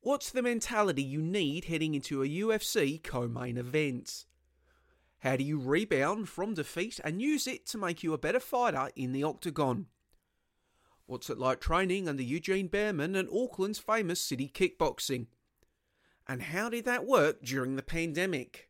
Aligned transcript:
What's 0.00 0.30
the 0.30 0.42
mentality 0.42 1.02
you 1.02 1.20
need 1.20 1.64
heading 1.64 1.94
into 1.94 2.22
a 2.22 2.28
UFC 2.28 3.02
co 3.02 3.26
main 3.26 3.58
event? 3.58 4.26
How 5.18 5.34
do 5.34 5.42
you 5.42 5.58
rebound 5.58 6.28
from 6.28 6.54
defeat 6.54 7.00
and 7.02 7.20
use 7.20 7.48
it 7.48 7.66
to 7.66 7.78
make 7.78 8.04
you 8.04 8.12
a 8.12 8.18
better 8.18 8.38
fighter 8.38 8.90
in 8.94 9.10
the 9.10 9.24
octagon? 9.24 9.86
What's 11.06 11.28
it 11.28 11.38
like 11.38 11.60
training 11.60 12.08
under 12.08 12.22
Eugene 12.22 12.68
Bareman 12.68 13.18
and 13.18 13.28
Auckland's 13.30 13.80
famous 13.80 14.20
city 14.20 14.48
kickboxing? 14.48 15.26
And 16.28 16.42
how 16.42 16.68
did 16.68 16.84
that 16.84 17.04
work 17.04 17.42
during 17.42 17.74
the 17.74 17.82
pandemic? 17.82 18.68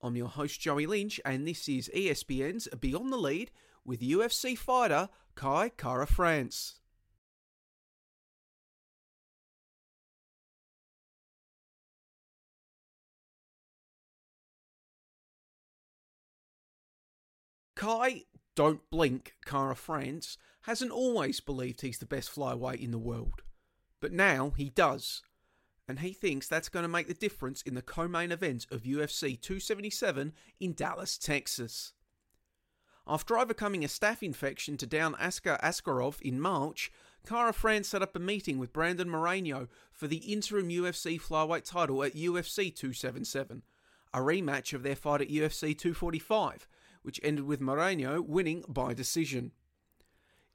I'm 0.00 0.14
your 0.14 0.28
host 0.28 0.60
Joey 0.60 0.86
Lynch, 0.86 1.20
and 1.24 1.48
this 1.48 1.68
is 1.68 1.90
ESPN's 1.96 2.68
Beyond 2.78 3.12
the 3.12 3.16
Lead 3.16 3.50
with 3.84 4.00
UFC 4.00 4.56
fighter 4.56 5.08
Kai 5.34 5.70
Kara 5.70 6.06
France. 6.06 6.81
Kai, 17.82 18.26
don't 18.54 18.88
blink, 18.90 19.34
Kara 19.44 19.74
France, 19.74 20.38
hasn't 20.66 20.92
always 20.92 21.40
believed 21.40 21.80
he's 21.80 21.98
the 21.98 22.06
best 22.06 22.32
flyweight 22.32 22.80
in 22.80 22.92
the 22.92 22.96
world. 22.96 23.42
But 23.98 24.12
now 24.12 24.52
he 24.56 24.70
does. 24.70 25.22
And 25.88 25.98
he 25.98 26.12
thinks 26.12 26.46
that's 26.46 26.68
going 26.68 26.84
to 26.84 26.88
make 26.88 27.08
the 27.08 27.14
difference 27.14 27.60
in 27.60 27.74
the 27.74 27.82
co 27.82 28.06
main 28.06 28.30
event 28.30 28.68
of 28.70 28.84
UFC 28.84 29.40
277 29.40 30.32
in 30.60 30.74
Dallas, 30.74 31.18
Texas. 31.18 31.92
After 33.04 33.36
overcoming 33.36 33.84
a 33.84 33.88
staph 33.88 34.22
infection 34.22 34.76
to 34.76 34.86
down 34.86 35.16
Askar 35.16 35.58
Askarov 35.60 36.20
in 36.20 36.40
March, 36.40 36.92
Kara 37.26 37.52
France 37.52 37.88
set 37.88 38.00
up 38.00 38.14
a 38.14 38.20
meeting 38.20 38.60
with 38.60 38.72
Brandon 38.72 39.10
Moreno 39.10 39.66
for 39.90 40.06
the 40.06 40.32
interim 40.32 40.68
UFC 40.68 41.20
flyweight 41.20 41.64
title 41.64 42.04
at 42.04 42.14
UFC 42.14 42.72
277, 42.72 43.64
a 44.14 44.18
rematch 44.20 44.72
of 44.72 44.84
their 44.84 44.94
fight 44.94 45.20
at 45.20 45.30
UFC 45.30 45.76
245, 45.76 46.68
which 47.02 47.20
ended 47.22 47.44
with 47.44 47.60
Moreno 47.60 48.20
winning 48.20 48.64
by 48.68 48.94
decision. 48.94 49.52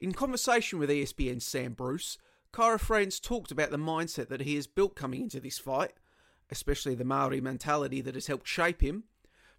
In 0.00 0.12
conversation 0.12 0.78
with 0.78 0.90
ESPN's 0.90 1.44
Sam 1.44 1.72
Bruce, 1.72 2.18
France 2.78 3.20
talked 3.20 3.50
about 3.50 3.70
the 3.70 3.76
mindset 3.76 4.28
that 4.28 4.42
he 4.42 4.54
has 4.54 4.66
built 4.66 4.96
coming 4.96 5.22
into 5.22 5.40
this 5.40 5.58
fight, 5.58 5.92
especially 6.50 6.94
the 6.94 7.04
Maori 7.04 7.40
mentality 7.40 8.00
that 8.00 8.14
has 8.14 8.26
helped 8.26 8.46
shape 8.46 8.80
him, 8.80 9.04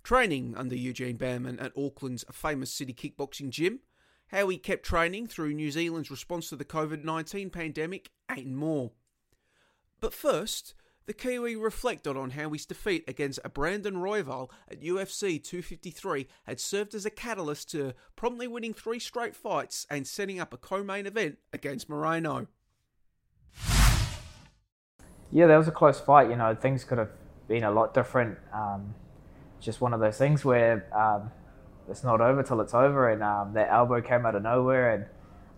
training 0.04 0.56
under 0.56 0.76
Eugene 0.76 1.18
Bareman 1.18 1.60
at 1.60 1.74
Auckland's 1.76 2.26
famous 2.32 2.72
city 2.72 2.94
kickboxing 2.94 3.50
gym, 3.50 3.80
how 4.28 4.48
he 4.48 4.58
kept 4.58 4.84
training 4.84 5.28
through 5.28 5.54
New 5.54 5.72
Zealand's 5.72 6.12
response 6.12 6.50
to 6.50 6.56
the 6.56 6.66
COVID 6.66 7.04
19 7.04 7.50
pandemic, 7.50 8.12
and 8.28 8.56
more. 8.56 8.92
But 10.00 10.14
first, 10.14 10.74
the 11.10 11.14
Kiwi 11.16 11.56
reflected 11.56 12.16
on 12.16 12.30
how 12.30 12.52
his 12.52 12.68
defeat 12.68 13.04
against 13.08 13.40
Brandon 13.56 13.96
Royval 13.96 14.52
at 14.70 14.84
UFC 14.84 15.44
253 15.44 16.28
had 16.44 16.60
served 16.60 16.94
as 16.94 17.04
a 17.04 17.10
catalyst 17.10 17.72
to 17.72 17.96
promptly 18.16 18.48
winning 18.48 18.76
three 18.76 19.00
straight 19.00 19.36
fights 19.36 19.88
and 19.90 20.06
setting 20.06 20.40
up 20.40 20.54
a 20.54 20.58
co-main 20.58 21.08
event 21.08 21.40
against 21.52 21.90
Moreno. 21.90 22.46
Yeah, 25.32 25.48
that 25.48 25.58
was 25.58 25.68
a 25.68 25.72
close 25.72 26.00
fight. 26.00 26.30
You 26.30 26.36
know, 26.36 26.54
things 26.54 26.84
could 26.84 27.00
have 27.00 27.10
been 27.48 27.64
a 27.64 27.72
lot 27.72 27.96
different. 27.96 28.38
Um, 28.54 28.94
just 29.60 29.82
one 29.82 29.96
of 29.96 30.00
those 30.00 30.20
things 30.20 30.46
where 30.46 30.86
um, 30.96 31.32
it's 31.90 32.04
not 32.04 32.22
over 32.22 32.44
till 32.44 32.62
it's 32.62 32.76
over, 32.76 33.10
and 33.10 33.24
um, 33.24 33.54
that 33.56 33.70
elbow 33.72 34.00
came 34.00 34.28
out 34.28 34.36
of 34.36 34.44
nowhere, 34.44 34.94
and 34.94 35.06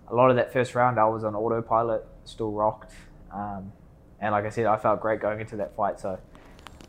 a 0.09 0.15
lot 0.15 0.29
of 0.29 0.37
that 0.37 0.53
first 0.53 0.75
round 0.75 0.97
I 0.97 1.09
was 1.09 1.25
on 1.25 1.35
autopilot, 1.35 2.05
still 2.23 2.53
rocked. 2.53 2.93
Um, 3.33 3.73
and 4.21 4.31
like 4.31 4.45
I 4.45 4.49
said, 4.49 4.67
I 4.67 4.77
felt 4.77 5.01
great 5.01 5.19
going 5.19 5.41
into 5.41 5.55
that 5.57 5.75
fight. 5.75 5.99
So 5.99 6.19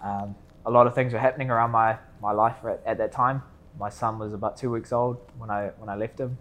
um, 0.02 0.36
a 0.66 0.70
lot 0.70 0.86
of 0.86 0.94
things 0.94 1.12
were 1.12 1.18
happening 1.18 1.50
around 1.50 1.70
my, 1.70 1.96
my 2.20 2.32
life 2.32 2.56
at, 2.64 2.82
at, 2.86 2.98
that 2.98 3.10
time. 3.10 3.42
My 3.78 3.88
son 3.88 4.18
was 4.18 4.34
about 4.34 4.56
two 4.58 4.70
weeks 4.70 4.92
old 4.92 5.16
when 5.38 5.50
I 5.50 5.70
when 5.78 5.88
I 5.88 5.96
left 5.96 6.20
him, 6.20 6.36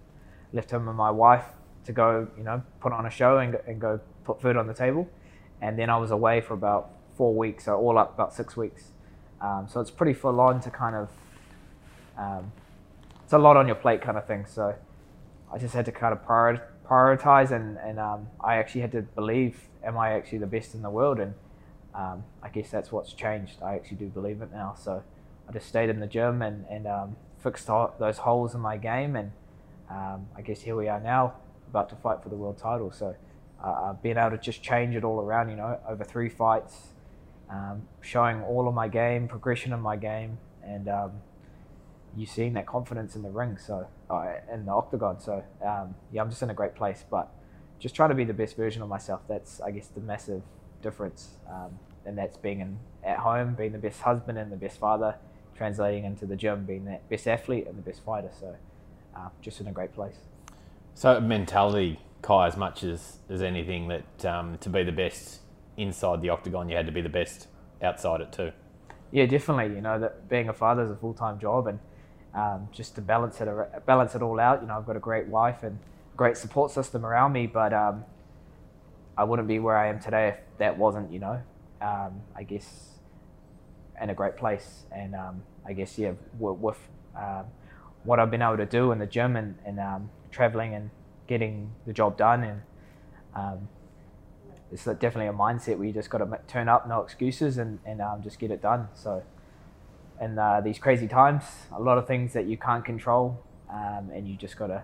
left 0.52 0.70
him 0.70 0.90
and 0.90 0.98
my 0.98 1.10
wife 1.10 1.46
to 1.86 1.94
go, 1.94 2.28
you 2.38 2.44
know, 2.44 2.62
put 2.82 2.92
on 2.92 3.06
a 3.06 3.10
show 3.10 3.38
and, 3.38 3.58
and 3.66 3.80
go 3.80 4.02
put 4.26 4.42
food 4.42 4.58
on 4.58 4.68
the 4.68 4.74
table. 4.74 5.08
And 5.62 5.80
then 5.80 5.90
I 5.90 5.98
was 5.98 6.12
away 6.12 6.42
for 6.42 6.54
about 6.54 6.92
four 7.16 7.34
weeks, 7.34 7.66
so 7.66 7.78
all 7.78 7.98
up 7.98 8.14
about 8.14 8.34
six 8.34 8.58
weeks. 8.58 8.92
Um, 9.40 9.68
so 9.70 9.80
it's 9.80 9.92
pretty 9.92 10.14
full 10.14 10.40
on 10.42 10.60
to 10.62 10.70
kind 10.70 10.96
of, 10.96 11.10
um, 12.18 12.52
it's 13.24 13.34
a 13.34 13.38
lot 13.38 13.58
on 13.58 13.66
your 13.66 13.76
plate 13.76 14.02
kind 14.02 14.18
of 14.18 14.28
thing. 14.28 14.46
So 14.46 14.76
I 15.52 15.58
just 15.58 15.74
had 15.74 15.86
to 15.86 15.92
kind 15.92 16.14
of 16.14 16.24
prioritize 16.26 17.52
and, 17.52 17.78
and 17.78 17.98
um, 17.98 18.28
I 18.44 18.58
actually 18.58 18.82
had 18.82 18.92
to 18.92 19.02
believe 19.02 19.70
am 19.84 19.98
I 19.98 20.12
actually 20.12 20.40
the 20.40 20.48
best 20.48 20.74
in 20.76 20.82
the 20.82 20.90
world? 20.90 21.20
And 21.20 21.34
um, 21.94 22.24
I 22.42 22.50
guess 22.50 22.70
that's 22.70 22.92
what's 22.92 23.14
changed. 23.14 23.62
I 23.62 23.76
actually 23.76 23.98
do 23.98 24.08
believe 24.08 24.42
it 24.42 24.52
now. 24.52 24.76
So 24.78 25.04
I 25.48 25.52
just 25.52 25.68
stayed 25.68 25.90
in 25.90 26.00
the 26.00 26.08
gym 26.08 26.42
and, 26.42 26.66
and 26.70 26.88
um, 26.88 27.16
fixed 27.40 27.68
those 27.68 28.20
holes 28.20 28.54
in 28.56 28.62
my 28.62 28.78
game. 28.78 29.16
And 29.16 29.32
um, 29.90 30.28
I 30.36 30.42
guess 30.42 30.62
here 30.62 30.76
we 30.76 30.88
are 30.88 31.00
now, 31.00 31.34
about 31.70 31.90
to 31.90 31.96
fight 31.96 32.24
for 32.24 32.30
the 32.30 32.36
world 32.36 32.58
title. 32.58 32.92
So 32.92 33.16
uh, 33.64 33.94
I've 33.94 34.06
able 34.06 34.32
to 34.32 34.38
just 34.38 34.64
change 34.64 34.96
it 34.96 35.04
all 35.04 35.20
around, 35.20 35.50
you 35.50 35.56
know, 35.56 35.80
over 35.88 36.04
three 36.04 36.30
fights, 36.30 36.94
um, 37.50 37.84
showing 38.02 38.42
all 38.44 38.68
of 38.68 38.74
my 38.74 38.88
game, 38.88 39.28
progression 39.28 39.74
in 39.74 39.80
my 39.80 39.98
game. 39.98 40.38
And 40.64 40.88
um, 40.88 41.12
you 42.16 42.26
seeing 42.26 42.54
that 42.54 42.66
confidence 42.66 43.16
in 43.16 43.22
the 43.22 43.30
ring, 43.30 43.58
so 43.58 43.88
uh, 44.10 44.34
in 44.52 44.66
the 44.66 44.72
octagon. 44.72 45.20
So 45.20 45.44
um, 45.66 45.96
yeah, 46.12 46.22
I'm 46.22 46.30
just 46.30 46.42
in 46.42 46.50
a 46.50 46.54
great 46.54 46.76
place. 46.76 47.04
But 47.10 47.32
just 47.82 47.96
trying 47.96 48.10
to 48.10 48.16
be 48.16 48.24
the 48.24 48.34
best 48.34 48.56
version 48.56 48.82
of 48.82 48.88
myself. 48.88 49.22
That's 49.28 49.60
I 49.60 49.72
guess 49.72 49.88
the 49.88 50.00
massive 50.00 50.44
difference, 50.82 51.32
um, 51.50 51.80
and 52.06 52.18
that's 52.18 52.38
being 52.38 52.62
in, 52.62 52.78
at 53.04 53.18
home, 53.18 53.56
being 53.56 53.72
the 53.72 53.80
best 53.80 54.02
husband 54.02 54.38
and 54.38 54.52
the 54.52 54.56
best 54.56 54.80
father, 54.80 55.16
translating 55.58 56.06
into 56.06 56.26
the 56.26 56.36
gym, 56.36 56.64
being 56.64 56.86
the 56.86 57.00
best 57.10 57.28
athlete 57.28 57.68
and 57.68 57.78
the 57.78 57.82
best 57.82 58.04
fighter. 58.06 58.30
So 58.40 58.56
uh, 59.16 59.30
just 59.42 59.60
in 59.60 59.68
a 59.68 59.72
great 59.72 59.94
place. 59.94 60.16
So 60.94 61.20
mentality, 61.20 62.00
Kai, 62.22 62.48
as 62.48 62.56
much 62.56 62.84
as 62.84 63.18
as 63.30 63.42
anything, 63.42 63.88
that 63.88 64.26
um, 64.26 64.60
to 64.60 64.70
be 64.70 64.84
the 64.84 64.92
best 64.92 65.40
inside 65.76 66.22
the 66.22 66.30
octagon, 66.30 66.70
you 66.70 66.78
had 66.78 66.86
to 66.86 66.92
be 66.92 67.02
the 67.02 67.10
best 67.10 67.48
outside 67.82 68.22
it 68.22 68.32
too. 68.32 68.52
Yeah, 69.12 69.26
definitely. 69.26 69.76
You 69.76 69.82
know 69.82 70.00
that 70.00 70.30
being 70.30 70.50
a 70.50 70.54
father 70.54 70.84
is 70.84 70.92
a 70.92 70.96
full 70.96 71.16
time 71.16 71.40
job, 71.40 71.66
and 71.66 71.80
um, 72.36 72.70
just 72.72 72.94
to 72.96 73.02
balance 73.02 73.42
it 73.42 73.50
balance 73.88 74.14
it 74.14 74.22
all 74.22 74.40
out. 74.40 74.62
You 74.62 74.68
know, 74.68 74.78
I've 74.78 74.86
got 74.86 74.96
a 74.96 75.00
great 75.00 75.26
wife 75.26 75.64
and 75.64 75.80
great 76.22 76.38
support 76.38 76.70
system 76.70 77.04
around 77.04 77.34
me, 77.34 77.48
but 77.48 77.74
um, 77.74 78.06
I 79.18 79.24
wouldn't 79.24 79.48
be 79.48 79.58
where 79.58 79.76
I 79.76 79.88
am 79.88 80.00
today 80.00 80.28
if 80.28 80.36
that 80.60 80.78
wasn't, 80.78 81.12
you 81.12 81.18
know, 81.18 81.42
um, 81.82 82.22
I 82.36 82.44
guess, 82.44 83.00
in 84.00 84.12
a 84.12 84.14
great 84.14 84.38
place. 84.38 84.84
And 84.92 85.16
um, 85.16 85.42
I 85.66 85.74
guess, 85.74 85.98
yeah, 85.98 86.12
with, 86.38 86.58
with 86.58 86.78
um, 87.18 87.46
what 88.04 88.20
I've 88.20 88.30
been 88.30 88.44
able 88.44 88.58
to 88.58 88.68
do 88.68 88.92
in 88.92 89.00
the 89.00 89.08
gym 89.08 89.36
and, 89.36 89.56
and 89.66 89.80
um, 89.80 90.12
traveling 90.30 90.76
and 90.76 90.92
getting 91.26 91.72
the 91.88 91.94
job 91.94 92.20
done, 92.20 92.44
and 92.44 92.62
um, 93.34 93.68
it's 94.72 94.86
definitely 94.86 95.26
a 95.26 95.34
mindset 95.34 95.78
where 95.78 95.88
you 95.88 95.94
just 95.94 96.12
got 96.12 96.20
to 96.20 96.40
turn 96.48 96.70
up, 96.70 96.88
no 96.88 97.02
excuses, 97.02 97.58
and, 97.58 97.80
and 97.84 98.00
just 98.22 98.38
get 98.38 98.52
it 98.52 98.62
done. 98.62 98.90
So, 98.94 99.24
in 100.22 100.38
uh, 100.38 100.62
these 100.62 100.78
crazy 100.78 101.08
times, 101.08 101.46
a 101.76 101.82
lot 101.82 101.98
of 101.98 102.06
things 102.06 102.34
that 102.34 102.46
you 102.46 102.58
can't 102.58 102.86
control, 102.86 103.44
and 103.74 104.28
you 104.28 104.36
just 104.36 104.56
got 104.56 104.68
to 104.68 104.84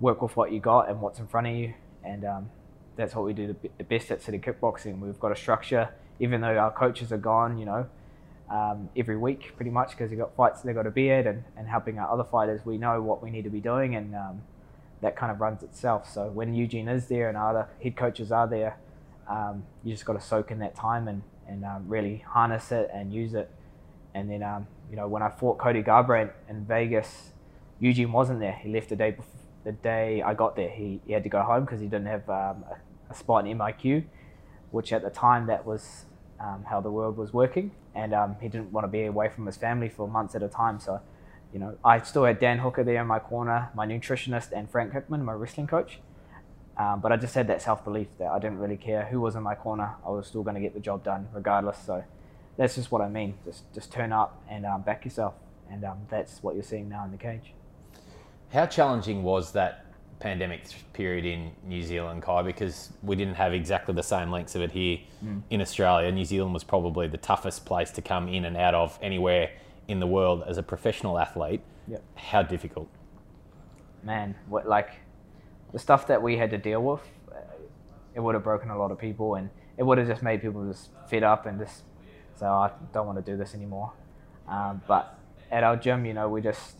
work 0.00 0.22
with 0.22 0.36
what 0.36 0.52
you 0.52 0.60
got 0.60 0.88
and 0.88 1.00
what's 1.00 1.18
in 1.18 1.26
front 1.26 1.46
of 1.46 1.54
you. 1.54 1.74
And 2.04 2.24
um, 2.24 2.50
that's 2.96 3.14
what 3.14 3.24
we 3.24 3.32
do 3.32 3.54
the 3.78 3.84
best 3.84 4.10
at 4.10 4.22
City 4.22 4.38
Kickboxing. 4.38 4.98
We've 5.00 5.18
got 5.18 5.32
a 5.32 5.36
structure, 5.36 5.90
even 6.20 6.40
though 6.40 6.56
our 6.56 6.70
coaches 6.70 7.12
are 7.12 7.18
gone, 7.18 7.58
you 7.58 7.66
know, 7.66 7.86
um, 8.50 8.88
every 8.96 9.16
week 9.16 9.54
pretty 9.56 9.70
much 9.70 9.90
because 9.90 10.10
they've 10.10 10.18
got 10.18 10.36
fights 10.36 10.62
they've 10.62 10.74
got 10.74 10.84
to 10.84 10.90
be 10.90 11.10
at 11.10 11.26
and, 11.26 11.42
and 11.56 11.66
helping 11.66 11.98
our 11.98 12.10
other 12.10 12.24
fighters. 12.24 12.64
We 12.64 12.78
know 12.78 13.02
what 13.02 13.22
we 13.22 13.30
need 13.30 13.42
to 13.42 13.50
be 13.50 13.60
doing 13.60 13.96
and 13.96 14.14
um, 14.14 14.42
that 15.00 15.16
kind 15.16 15.32
of 15.32 15.40
runs 15.40 15.62
itself. 15.62 16.08
So 16.10 16.28
when 16.28 16.54
Eugene 16.54 16.88
is 16.88 17.06
there 17.08 17.28
and 17.28 17.36
our 17.36 17.50
other 17.50 17.68
head 17.82 17.96
coaches 17.96 18.30
are 18.30 18.46
there, 18.46 18.78
um, 19.28 19.64
you 19.82 19.92
just 19.92 20.04
got 20.04 20.12
to 20.12 20.20
soak 20.20 20.50
in 20.50 20.60
that 20.60 20.76
time 20.76 21.08
and, 21.08 21.22
and 21.48 21.64
um, 21.64 21.88
really 21.88 22.18
harness 22.18 22.70
it 22.70 22.88
and 22.94 23.12
use 23.12 23.34
it. 23.34 23.50
And 24.14 24.30
then, 24.30 24.42
um, 24.42 24.68
you 24.90 24.96
know, 24.96 25.08
when 25.08 25.22
I 25.22 25.28
fought 25.28 25.58
Cody 25.58 25.82
Garbrandt 25.82 26.30
in 26.48 26.64
Vegas, 26.64 27.32
Eugene 27.80 28.12
wasn't 28.12 28.40
there. 28.40 28.52
He 28.52 28.72
left 28.72 28.88
the 28.88 28.96
day 28.96 29.10
before 29.10 29.32
the 29.66 29.72
day 29.72 30.22
I 30.22 30.32
got 30.32 30.54
there, 30.54 30.70
he, 30.70 31.00
he 31.04 31.12
had 31.12 31.24
to 31.24 31.28
go 31.28 31.42
home 31.42 31.64
because 31.64 31.80
he 31.80 31.88
didn't 31.88 32.06
have 32.06 32.30
um, 32.30 32.64
a, 32.70 32.76
a, 33.10 33.14
spot 33.14 33.44
in 33.44 33.58
MIQ, 33.58 34.04
which 34.70 34.92
at 34.92 35.02
the 35.02 35.10
time 35.10 35.48
that 35.48 35.66
was 35.66 36.04
um, 36.38 36.64
how 36.70 36.80
the 36.80 36.90
world 36.90 37.16
was 37.16 37.32
working, 37.32 37.72
and 37.92 38.14
um, 38.14 38.36
he 38.40 38.48
didn't 38.48 38.70
want 38.70 38.84
to 38.84 38.88
be 38.88 39.04
away 39.06 39.28
from 39.28 39.44
his 39.44 39.56
family 39.56 39.88
for 39.88 40.06
months 40.06 40.36
at 40.36 40.42
a 40.44 40.48
time. 40.48 40.78
So, 40.78 41.00
you 41.52 41.58
know, 41.58 41.76
I 41.84 42.00
still 42.00 42.24
had 42.24 42.38
Dan 42.38 42.58
Hooker 42.58 42.84
there 42.84 43.00
in 43.00 43.08
my 43.08 43.18
corner, 43.18 43.70
my 43.74 43.84
nutritionist, 43.84 44.52
and 44.52 44.70
Frank 44.70 44.92
Hickman, 44.92 45.24
my 45.24 45.32
wrestling 45.32 45.66
coach. 45.66 45.98
Um, 46.76 47.00
but 47.00 47.10
I 47.10 47.16
just 47.16 47.34
had 47.34 47.48
that 47.48 47.60
self 47.60 47.82
belief 47.84 48.06
that 48.20 48.28
I 48.28 48.38
didn't 48.38 48.58
really 48.58 48.76
care 48.76 49.06
who 49.06 49.20
was 49.20 49.34
in 49.34 49.42
my 49.42 49.56
corner. 49.56 49.96
I 50.06 50.10
was 50.10 50.28
still 50.28 50.44
going 50.44 50.54
to 50.54 50.60
get 50.60 50.74
the 50.74 50.80
job 50.80 51.02
done 51.02 51.26
regardless. 51.32 51.78
So 51.84 52.04
that's 52.56 52.76
just 52.76 52.92
what 52.92 53.02
I 53.02 53.08
mean. 53.08 53.34
Just 53.44 53.64
just 53.74 53.90
turn 53.90 54.12
up 54.12 54.40
and 54.48 54.64
um, 54.64 54.82
back 54.82 55.04
yourself, 55.04 55.34
and 55.68 55.84
that's 56.08 56.40
what 56.40 56.54
you're 56.54 56.62
seeing 56.62 56.88
now 56.88 57.04
in 57.04 57.10
the 57.10 57.18
cage. 57.18 57.55
How 58.52 58.66
challenging 58.66 59.22
was 59.22 59.52
that 59.52 59.86
pandemic 60.18 60.62
period 60.92 61.24
in 61.24 61.52
New 61.64 61.82
Zealand, 61.82 62.22
Kai, 62.22 62.42
because 62.42 62.92
we 63.02 63.16
didn't 63.16 63.34
have 63.34 63.52
exactly 63.52 63.94
the 63.94 64.02
same 64.02 64.30
lengths 64.30 64.54
of 64.54 64.62
it 64.62 64.72
here 64.72 64.98
mm. 65.24 65.42
in 65.50 65.60
Australia. 65.60 66.10
New 66.10 66.24
Zealand 66.24 66.54
was 66.54 66.64
probably 66.64 67.06
the 67.06 67.18
toughest 67.18 67.66
place 67.66 67.90
to 67.92 68.02
come 68.02 68.28
in 68.28 68.44
and 68.44 68.56
out 68.56 68.74
of 68.74 68.98
anywhere 69.02 69.50
in 69.88 70.00
the 70.00 70.06
world 70.06 70.44
as 70.46 70.58
a 70.58 70.62
professional 70.62 71.18
athlete. 71.18 71.60
Yep. 71.88 72.02
How 72.14 72.42
difficult? 72.42 72.88
Man, 74.02 74.34
what 74.48 74.66
like 74.66 74.90
the 75.72 75.78
stuff 75.78 76.06
that 76.06 76.22
we 76.22 76.36
had 76.36 76.50
to 76.50 76.58
deal 76.58 76.82
with, 76.82 77.00
uh, 77.30 77.38
it 78.14 78.20
would 78.20 78.34
have 78.34 78.44
broken 78.44 78.70
a 78.70 78.78
lot 78.78 78.90
of 78.90 78.98
people, 78.98 79.34
and 79.34 79.50
it 79.76 79.82
would 79.82 79.98
have 79.98 80.06
just 80.06 80.22
made 80.22 80.40
people 80.40 80.66
just 80.66 80.90
fed 81.08 81.22
up 81.22 81.46
and 81.46 81.58
just 81.58 81.82
say, 82.34 82.46
oh, 82.46 82.54
"I 82.54 82.70
don't 82.92 83.06
want 83.06 83.24
to 83.24 83.30
do 83.30 83.36
this 83.36 83.54
anymore." 83.54 83.92
Um, 84.48 84.80
but 84.86 85.18
at 85.50 85.64
our 85.64 85.76
gym, 85.76 86.06
you 86.06 86.14
know, 86.14 86.28
we 86.28 86.40
just 86.40 86.76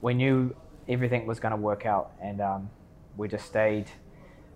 we 0.00 0.14
knew 0.14 0.54
everything 0.88 1.26
was 1.26 1.40
going 1.40 1.52
to 1.52 1.56
work 1.56 1.86
out, 1.86 2.12
and 2.22 2.40
um, 2.40 2.70
we 3.16 3.28
just 3.28 3.46
stayed 3.46 3.86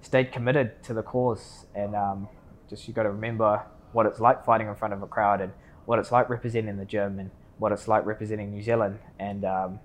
stayed 0.01 0.33
committed 0.33 0.83
to 0.83 0.95
the 0.95 1.03
cause. 1.03 1.67
And 1.75 1.95
um, 1.95 2.29
just 2.69 2.89
you 2.89 2.95
got 2.95 3.05
to 3.05 3.11
remember 3.11 3.63
what 3.93 4.07
it's 4.07 4.19
like 4.19 4.45
fighting 4.45 4.69
in 4.69 4.75
front 4.75 4.95
of 4.95 5.03
a 5.03 5.07
crowd, 5.07 5.41
and 5.41 5.53
what 5.87 5.99
it's 5.99 6.13
like 6.13 6.29
representing 6.29 6.77
the 6.77 6.85
gym, 6.85 7.19
and 7.19 7.31
what 7.59 7.73
it's 7.73 7.89
like 7.89 8.07
representing 8.07 8.51
New 8.51 8.63
Zealand. 8.63 8.99
And 9.19 9.45
um, 9.45 9.81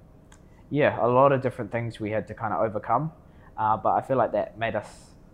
yeah, 0.69 1.03
a 1.03 1.07
lot 1.07 1.31
of 1.31 1.41
different 1.41 1.71
things 1.71 1.99
we 1.99 2.11
had 2.11 2.27
to 2.27 2.33
kind 2.33 2.53
of 2.53 2.61
overcome. 2.61 3.11
Uh, 3.57 3.77
but 3.77 3.91
I 3.91 4.01
feel 4.01 4.17
like 4.17 4.33
that 4.33 4.57
made 4.57 4.75
us 4.75 4.87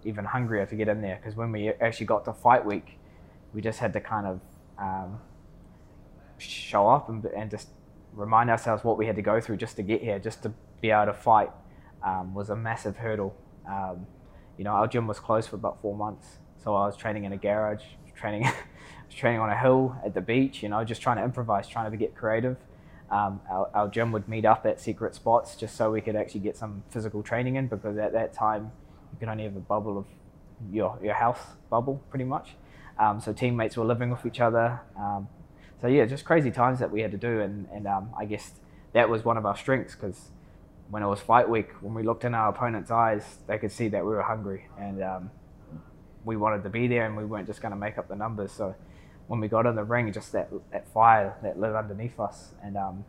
even 0.06 0.26
hungrier 0.26 0.66
to 0.66 0.76
get 0.76 0.88
in 0.88 1.02
there 1.02 1.18
because 1.18 1.36
when 1.36 1.52
we 1.52 1.70
actually 1.70 2.06
got 2.06 2.26
to 2.26 2.34
fight 2.34 2.66
week, 2.66 3.00
we 3.54 3.62
just 3.62 3.80
had 3.80 3.94
to 3.94 4.00
kind 4.00 4.28
of 4.28 4.40
um, 4.78 5.20
show 6.38 6.88
up 6.88 7.10
and, 7.10 7.24
and 7.26 7.52
just 7.52 7.70
remind 8.16 8.50
ourselves 8.50 8.84
what 8.84 8.98
we 8.98 9.06
had 9.06 9.16
to 9.16 9.22
go 9.22 9.40
through 9.42 9.58
just 9.58 9.76
to 9.78 9.84
get 9.84 10.02
here, 10.02 10.20
just 10.20 10.44
to 10.44 10.54
be 10.82 10.92
able 10.92 11.06
to 11.06 11.14
fight 11.14 11.52
um, 12.04 12.34
was 12.34 12.50
a 12.50 12.56
massive 12.56 12.98
hurdle. 12.98 13.36
Um, 13.68 14.08
you 14.58 14.64
know, 14.64 14.72
our 14.72 14.88
gym 14.88 15.08
was 15.08 15.20
closed 15.20 15.50
for 15.50 15.56
about 15.56 15.82
four 15.82 15.96
months, 15.96 16.38
so 16.64 16.76
I 16.76 16.86
was 16.86 16.96
training 16.96 17.24
in 17.24 17.34
a 17.34 17.38
garage, 17.38 17.84
training, 18.16 18.50
training 19.10 19.40
on 19.40 19.50
a 19.50 19.58
hill 19.58 19.96
at 20.06 20.14
the 20.14 20.22
beach. 20.22 20.62
You 20.62 20.70
know, 20.70 20.84
just 20.84 21.02
trying 21.02 21.18
to 21.18 21.24
improvise, 21.24 21.68
trying 21.68 21.90
to 21.92 21.98
get 21.98 22.16
creative. 22.16 22.58
Um, 23.10 23.42
our, 23.50 23.70
our, 23.74 23.88
gym 23.90 24.12
would 24.12 24.28
meet 24.28 24.44
up 24.44 24.66
at 24.66 24.80
secret 24.80 25.14
spots 25.14 25.56
just 25.56 25.76
so 25.76 25.92
we 25.92 26.02
could 26.02 26.16
actually 26.16 26.40
get 26.40 26.58
some 26.58 26.84
physical 26.90 27.22
training 27.22 27.58
in 27.58 27.68
because 27.68 27.96
at 27.98 28.12
that 28.14 28.34
time 28.34 28.72
you 29.12 29.20
could 29.20 29.28
only 29.28 29.44
have 29.44 29.56
a 29.56 29.60
bubble 29.60 30.00
of 30.00 30.06
your 30.72 30.98
your 31.04 31.14
house 31.14 31.40
bubble 31.70 32.02
pretty 32.10 32.26
much. 32.26 32.56
Um, 32.98 33.20
so 33.20 33.34
teammates 33.34 33.78
were 33.78 33.86
living 33.86 34.10
with 34.10 34.26
each 34.26 34.40
other. 34.40 34.82
So 35.84 35.90
yeah, 35.90 36.06
just 36.06 36.24
crazy 36.24 36.50
times 36.50 36.80
that 36.80 36.92
we 36.92 37.02
had 37.02 37.12
to 37.12 37.18
do, 37.18 37.42
and 37.42 37.68
and 37.74 37.88
um, 37.88 38.10
I 38.18 38.24
guess 38.24 38.54
that 38.94 39.10
was 39.10 39.26
one 39.26 39.36
of 39.36 39.46
our 39.46 39.58
strengths 39.58 39.96
because 39.96 40.32
when 40.90 41.04
it 41.04 41.08
was 41.08 41.20
fight 41.20 41.50
week, 41.50 41.72
when 41.82 41.94
we 41.94 42.04
looked 42.04 42.24
in 42.24 42.34
our 42.34 42.48
opponent's 42.48 42.90
eyes, 42.90 43.40
they 43.48 43.58
could 43.58 43.70
see 43.70 43.90
that 43.90 44.06
we 44.06 44.12
were 44.12 44.22
hungry 44.22 44.70
and 44.80 45.04
um, 45.04 45.32
we 46.24 46.38
wanted 46.38 46.64
to 46.64 46.70
be 46.70 46.88
there 46.88 47.06
and 47.06 47.18
we 47.18 47.26
weren't 47.26 47.48
just 47.48 47.62
going 47.62 47.74
to 47.74 47.78
make 47.78 47.98
up 47.98 48.08
the 48.08 48.16
numbers. 48.16 48.54
So 48.54 48.74
when 49.28 49.42
we 49.42 49.50
got 49.50 49.66
in 49.66 49.76
the 49.76 49.84
ring, 49.84 50.14
just 50.14 50.32
that, 50.32 50.50
that 50.72 50.88
fire 50.94 51.36
that 51.44 51.60
lit 51.60 51.76
underneath 51.76 52.18
us. 52.18 52.54
And 52.64 52.78
um, 52.78 53.04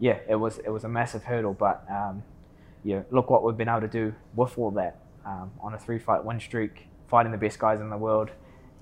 yeah, 0.00 0.18
it 0.28 0.34
was, 0.34 0.58
it 0.58 0.70
was 0.70 0.82
a 0.82 0.88
massive 0.88 1.22
hurdle. 1.22 1.54
But 1.54 1.84
um, 1.88 2.24
yeah, 2.82 3.02
look 3.12 3.30
what 3.30 3.44
we've 3.44 3.56
been 3.56 3.68
able 3.68 3.82
to 3.82 3.88
do 3.88 4.14
with 4.34 4.58
all 4.58 4.72
that 4.72 4.96
um, 5.24 5.52
on 5.60 5.74
a 5.74 5.78
three 5.78 5.98
fight 5.98 6.24
win 6.24 6.40
streak, 6.40 6.88
fighting 7.06 7.30
the 7.30 7.38
best 7.38 7.60
guys 7.60 7.80
in 7.80 7.88
the 7.88 7.98
world. 7.98 8.30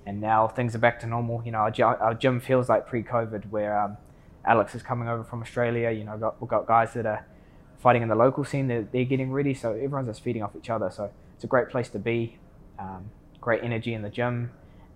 And 0.07 0.21
now 0.21 0.47
things 0.47 0.73
are 0.73 0.79
back 0.79 1.01
to 1.01 1.07
normal. 1.07 1.43
You 1.45 1.51
know, 1.51 1.59
our, 1.59 1.97
our 1.97 2.13
gym 2.13 2.39
feels 2.39 2.69
like 2.69 2.87
pre 2.87 3.03
COVID 3.03 3.49
where 3.49 3.77
um, 3.77 3.97
Alex 4.45 4.73
is 4.73 4.81
coming 4.81 5.09
over 5.09 5.23
from 5.23 5.41
Australia. 5.41 5.91
You 5.91 6.05
know, 6.05 6.17
got, 6.17 6.41
we've 6.41 6.49
got 6.49 6.65
guys 6.65 6.93
that 6.93 7.05
are 7.05 7.25
fighting 7.77 8.01
in 8.01 8.07
the 8.07 8.15
local 8.15 8.45
scene, 8.45 8.67
they're, 8.67 8.87
they're 8.89 9.03
getting 9.03 9.31
ready. 9.31 9.53
So 9.53 9.73
everyone's 9.73 10.07
just 10.07 10.23
feeding 10.23 10.41
off 10.41 10.55
each 10.57 10.69
other. 10.69 10.89
So 10.89 11.11
it's 11.35 11.43
a 11.43 11.47
great 11.47 11.69
place 11.69 11.89
to 11.89 11.99
be. 11.99 12.39
Um, 12.79 13.11
great 13.41 13.63
energy 13.63 13.93
in 13.93 14.01
the 14.01 14.09
gym. 14.09 14.51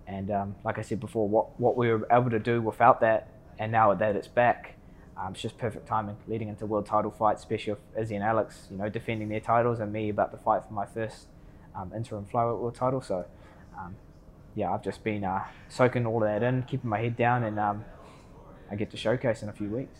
And 0.06 0.30
um, 0.30 0.56
like 0.64 0.78
I 0.78 0.82
said 0.82 0.98
before, 0.98 1.28
what, 1.28 1.60
what 1.60 1.76
we 1.76 1.88
were 1.90 2.06
able 2.10 2.30
to 2.30 2.38
do 2.38 2.60
without 2.62 3.00
that, 3.00 3.28
and 3.58 3.70
now 3.70 3.94
that 3.94 4.16
it's 4.16 4.28
back, 4.28 4.76
um, 5.16 5.32
it's 5.32 5.42
just 5.42 5.58
perfect 5.58 5.86
timing 5.86 6.16
leading 6.26 6.48
into 6.48 6.66
world 6.66 6.86
title 6.86 7.10
fights, 7.10 7.42
especially 7.42 7.74
with 7.74 8.02
Izzy 8.02 8.14
and 8.14 8.24
Alex, 8.24 8.66
you 8.70 8.78
know, 8.78 8.88
defending 8.88 9.28
their 9.28 9.40
titles, 9.40 9.78
and 9.78 9.92
me 9.92 10.08
about 10.08 10.32
to 10.32 10.38
fight 10.38 10.62
for 10.66 10.72
my 10.72 10.86
first 10.86 11.26
um, 11.76 11.92
interim 11.94 12.24
flyweight 12.24 12.58
world 12.58 12.74
title. 12.74 13.00
So, 13.00 13.26
um, 13.78 13.94
yeah, 14.54 14.72
I've 14.72 14.82
just 14.82 15.02
been 15.02 15.24
uh, 15.24 15.44
soaking 15.68 16.06
all 16.06 16.20
that 16.20 16.42
in, 16.42 16.62
keeping 16.62 16.90
my 16.90 16.98
head 16.98 17.16
down, 17.16 17.44
and 17.44 17.58
um, 17.58 17.84
I 18.70 18.76
get 18.76 18.90
to 18.90 18.96
showcase 18.96 19.42
in 19.42 19.48
a 19.48 19.52
few 19.52 19.68
weeks 19.68 19.98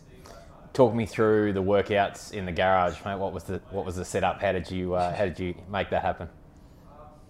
talk 0.73 0.95
me 0.95 1.07
through 1.07 1.53
the 1.53 1.63
workouts 1.63 2.33
in 2.33 2.47
the 2.47 2.53
garage, 2.53 2.97
mate. 3.05 3.19
What 3.19 3.33
was 3.33 3.45
the 3.45 3.61
what 3.71 3.85
was 3.85 3.97
the 3.97 4.05
setup? 4.05 4.41
How 4.41 4.53
did 4.53 4.71
you 4.71 4.95
uh, 4.95 5.15
how 5.15 5.25
did 5.25 5.39
you 5.39 5.55
make 5.71 5.91
that 5.91 6.03
happen? 6.03 6.29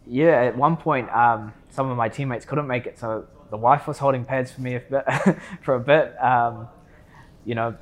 Yeah, 0.07 0.43
at 0.43 0.57
one 0.57 0.77
point, 0.77 1.11
um, 1.11 1.53
some 1.71 1.91
of 1.91 1.97
my 1.97 2.09
teammates 2.09 2.45
couldn't 2.45 2.67
make 2.67 2.87
it, 2.87 2.99
so 2.99 3.27
the 3.51 3.57
wife 3.57 3.87
was 3.87 3.99
holding 3.99 4.25
pads 4.25 4.51
for 4.51 4.61
me 4.61 4.75
a 4.75 4.81
bit, 4.81 5.05
for 5.63 5.75
a 5.75 5.81
bit. 5.81 6.21
Um, 6.23 6.69
you 7.45 7.55
know, 7.55 7.77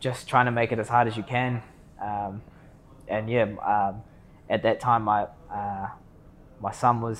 just 0.00 0.28
trying 0.28 0.46
to 0.46 0.52
make 0.52 0.72
it 0.72 0.78
as 0.78 0.88
hard 0.88 1.08
as 1.08 1.16
you 1.16 1.22
can. 1.22 1.62
Um, 2.00 2.42
and 3.08 3.30
yeah, 3.30 3.42
um, 3.42 4.02
at 4.48 4.62
that 4.62 4.80
time, 4.80 5.02
my 5.02 5.26
uh, 5.50 5.88
my 6.60 6.72
son 6.72 7.00
was 7.00 7.18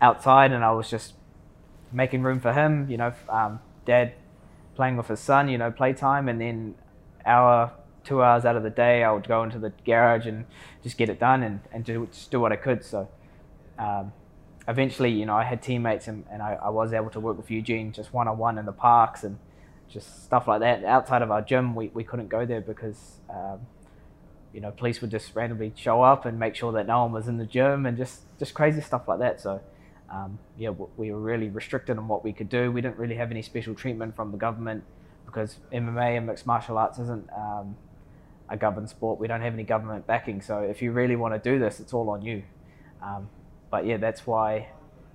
outside, 0.00 0.52
and 0.52 0.64
I 0.64 0.72
was 0.72 0.88
just 0.90 1.14
making 1.92 2.22
room 2.22 2.40
for 2.40 2.52
him. 2.52 2.90
You 2.90 2.96
know, 2.96 3.12
um, 3.28 3.60
dad 3.84 4.14
playing 4.74 4.96
with 4.96 5.08
his 5.08 5.20
son, 5.20 5.48
you 5.48 5.58
know, 5.58 5.70
playtime, 5.70 6.28
and 6.28 6.40
then 6.40 6.74
hour, 7.24 7.72
two 8.04 8.22
hours 8.22 8.44
out 8.44 8.56
of 8.56 8.62
the 8.62 8.70
day, 8.70 9.02
I 9.02 9.10
would 9.10 9.26
go 9.26 9.42
into 9.42 9.58
the 9.58 9.72
garage 9.84 10.26
and 10.26 10.46
just 10.82 10.96
get 10.96 11.08
it 11.08 11.18
done 11.18 11.42
and, 11.42 11.60
and 11.72 11.84
do, 11.84 12.06
just 12.12 12.30
do 12.30 12.38
what 12.38 12.52
I 12.52 12.56
could. 12.56 12.84
So 12.84 13.08
um, 13.78 14.12
eventually, 14.68 15.10
you 15.10 15.26
know, 15.26 15.34
I 15.34 15.44
had 15.44 15.62
teammates 15.62 16.06
and, 16.06 16.24
and 16.30 16.40
I, 16.40 16.58
I, 16.62 16.68
was 16.70 16.92
able 16.92 17.10
to 17.10 17.20
work 17.20 17.36
with 17.36 17.50
Eugene 17.50 17.92
just 17.92 18.12
one 18.12 18.28
on 18.28 18.38
one 18.38 18.58
in 18.58 18.66
the 18.66 18.72
parks 18.72 19.24
and 19.24 19.38
just 19.88 20.24
stuff 20.24 20.46
like 20.46 20.60
that. 20.60 20.84
Outside 20.84 21.22
of 21.22 21.30
our 21.30 21.42
gym, 21.42 21.74
we, 21.74 21.88
we 21.88 22.04
couldn't 22.04 22.28
go 22.28 22.46
there 22.46 22.60
because, 22.60 23.18
um, 23.28 23.60
you 24.52 24.60
know, 24.60 24.70
police 24.70 25.00
would 25.00 25.10
just 25.10 25.34
randomly 25.34 25.72
show 25.76 26.02
up 26.02 26.24
and 26.24 26.38
make 26.38 26.54
sure 26.54 26.72
that 26.72 26.86
no 26.86 27.02
one 27.02 27.12
was 27.12 27.28
in 27.28 27.38
the 27.38 27.44
gym 27.44 27.86
and 27.86 27.96
just, 27.96 28.20
just 28.38 28.54
crazy 28.54 28.80
stuff 28.80 29.08
like 29.08 29.18
that. 29.18 29.40
So 29.40 29.60
um, 30.10 30.38
yeah, 30.56 30.70
we 30.96 31.10
were 31.10 31.20
really 31.20 31.48
restricted 31.48 31.98
on 31.98 32.08
what 32.08 32.22
we 32.22 32.32
could 32.32 32.48
do. 32.48 32.70
We 32.70 32.80
didn't 32.80 32.96
really 32.96 33.16
have 33.16 33.30
any 33.30 33.42
special 33.42 33.74
treatment 33.74 34.14
from 34.14 34.30
the 34.30 34.38
government 34.38 34.84
because 35.24 35.58
MMA 35.72 36.16
and 36.16 36.26
mixed 36.26 36.46
martial 36.46 36.78
arts 36.78 36.98
isn't 36.98 37.28
um, 37.36 37.76
a 38.48 38.56
governed 38.56 38.88
sport. 38.88 39.18
We 39.18 39.26
don't 39.26 39.40
have 39.40 39.52
any 39.52 39.64
government 39.64 40.06
backing. 40.06 40.40
So 40.40 40.60
if 40.60 40.80
you 40.80 40.92
really 40.92 41.16
want 41.16 41.34
to 41.34 41.50
do 41.50 41.58
this, 41.58 41.80
it's 41.80 41.92
all 41.92 42.08
on 42.10 42.22
you. 42.22 42.44
Um, 43.02 43.28
but 43.70 43.84
yeah, 43.84 43.96
that's 43.96 44.26
why 44.26 44.68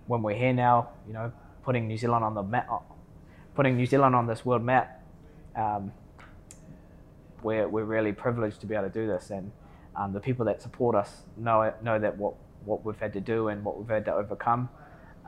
when 0.08 0.22
we're 0.22 0.36
here 0.36 0.54
now, 0.54 0.90
you 1.08 1.14
know, 1.14 1.32
putting 1.64 1.88
New 1.88 1.98
Zealand 1.98 2.26
on 2.26 2.34
the 2.34 2.44
map, 2.44 2.70
putting 3.56 3.78
New 3.78 3.86
Zealand 3.86 4.16
on 4.16 4.28
this 4.28 4.46
world 4.46 4.64
map, 4.64 5.04
um, 5.56 5.92
we're 7.44 7.68
we're 7.68 7.86
really 7.86 8.12
privileged 8.12 8.62
to 8.62 8.68
be 8.68 8.76
able 8.76 8.88
to 8.88 8.94
do 8.94 9.08
this, 9.08 9.32
and 9.32 9.52
um, 9.96 10.14
the 10.14 10.20
people 10.20 10.46
that 10.46 10.62
support 10.62 10.96
us 10.96 11.24
know 11.38 11.74
know 11.82 11.98
that 11.98 12.18
what 12.18 12.36
what 12.66 12.86
we've 12.86 13.00
had 13.00 13.14
to 13.14 13.22
do 13.22 13.48
and 13.48 13.64
what 13.64 13.78
we've 13.78 13.90
had 13.90 14.06
to 14.06 14.14
overcome. 14.14 14.70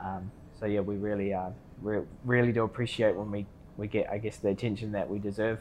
Um, 0.02 0.30
so 0.58 0.66
yeah, 0.66 0.80
we 0.80 0.96
really, 0.96 1.34
uh, 1.34 1.50
re- 1.82 2.06
really 2.24 2.52
do 2.52 2.64
appreciate 2.64 3.16
when 3.16 3.30
we, 3.30 3.46
we 3.76 3.88
get, 3.88 4.08
I 4.10 4.18
guess, 4.18 4.36
the 4.36 4.48
attention 4.48 4.92
that 4.92 5.08
we 5.08 5.18
deserve 5.18 5.60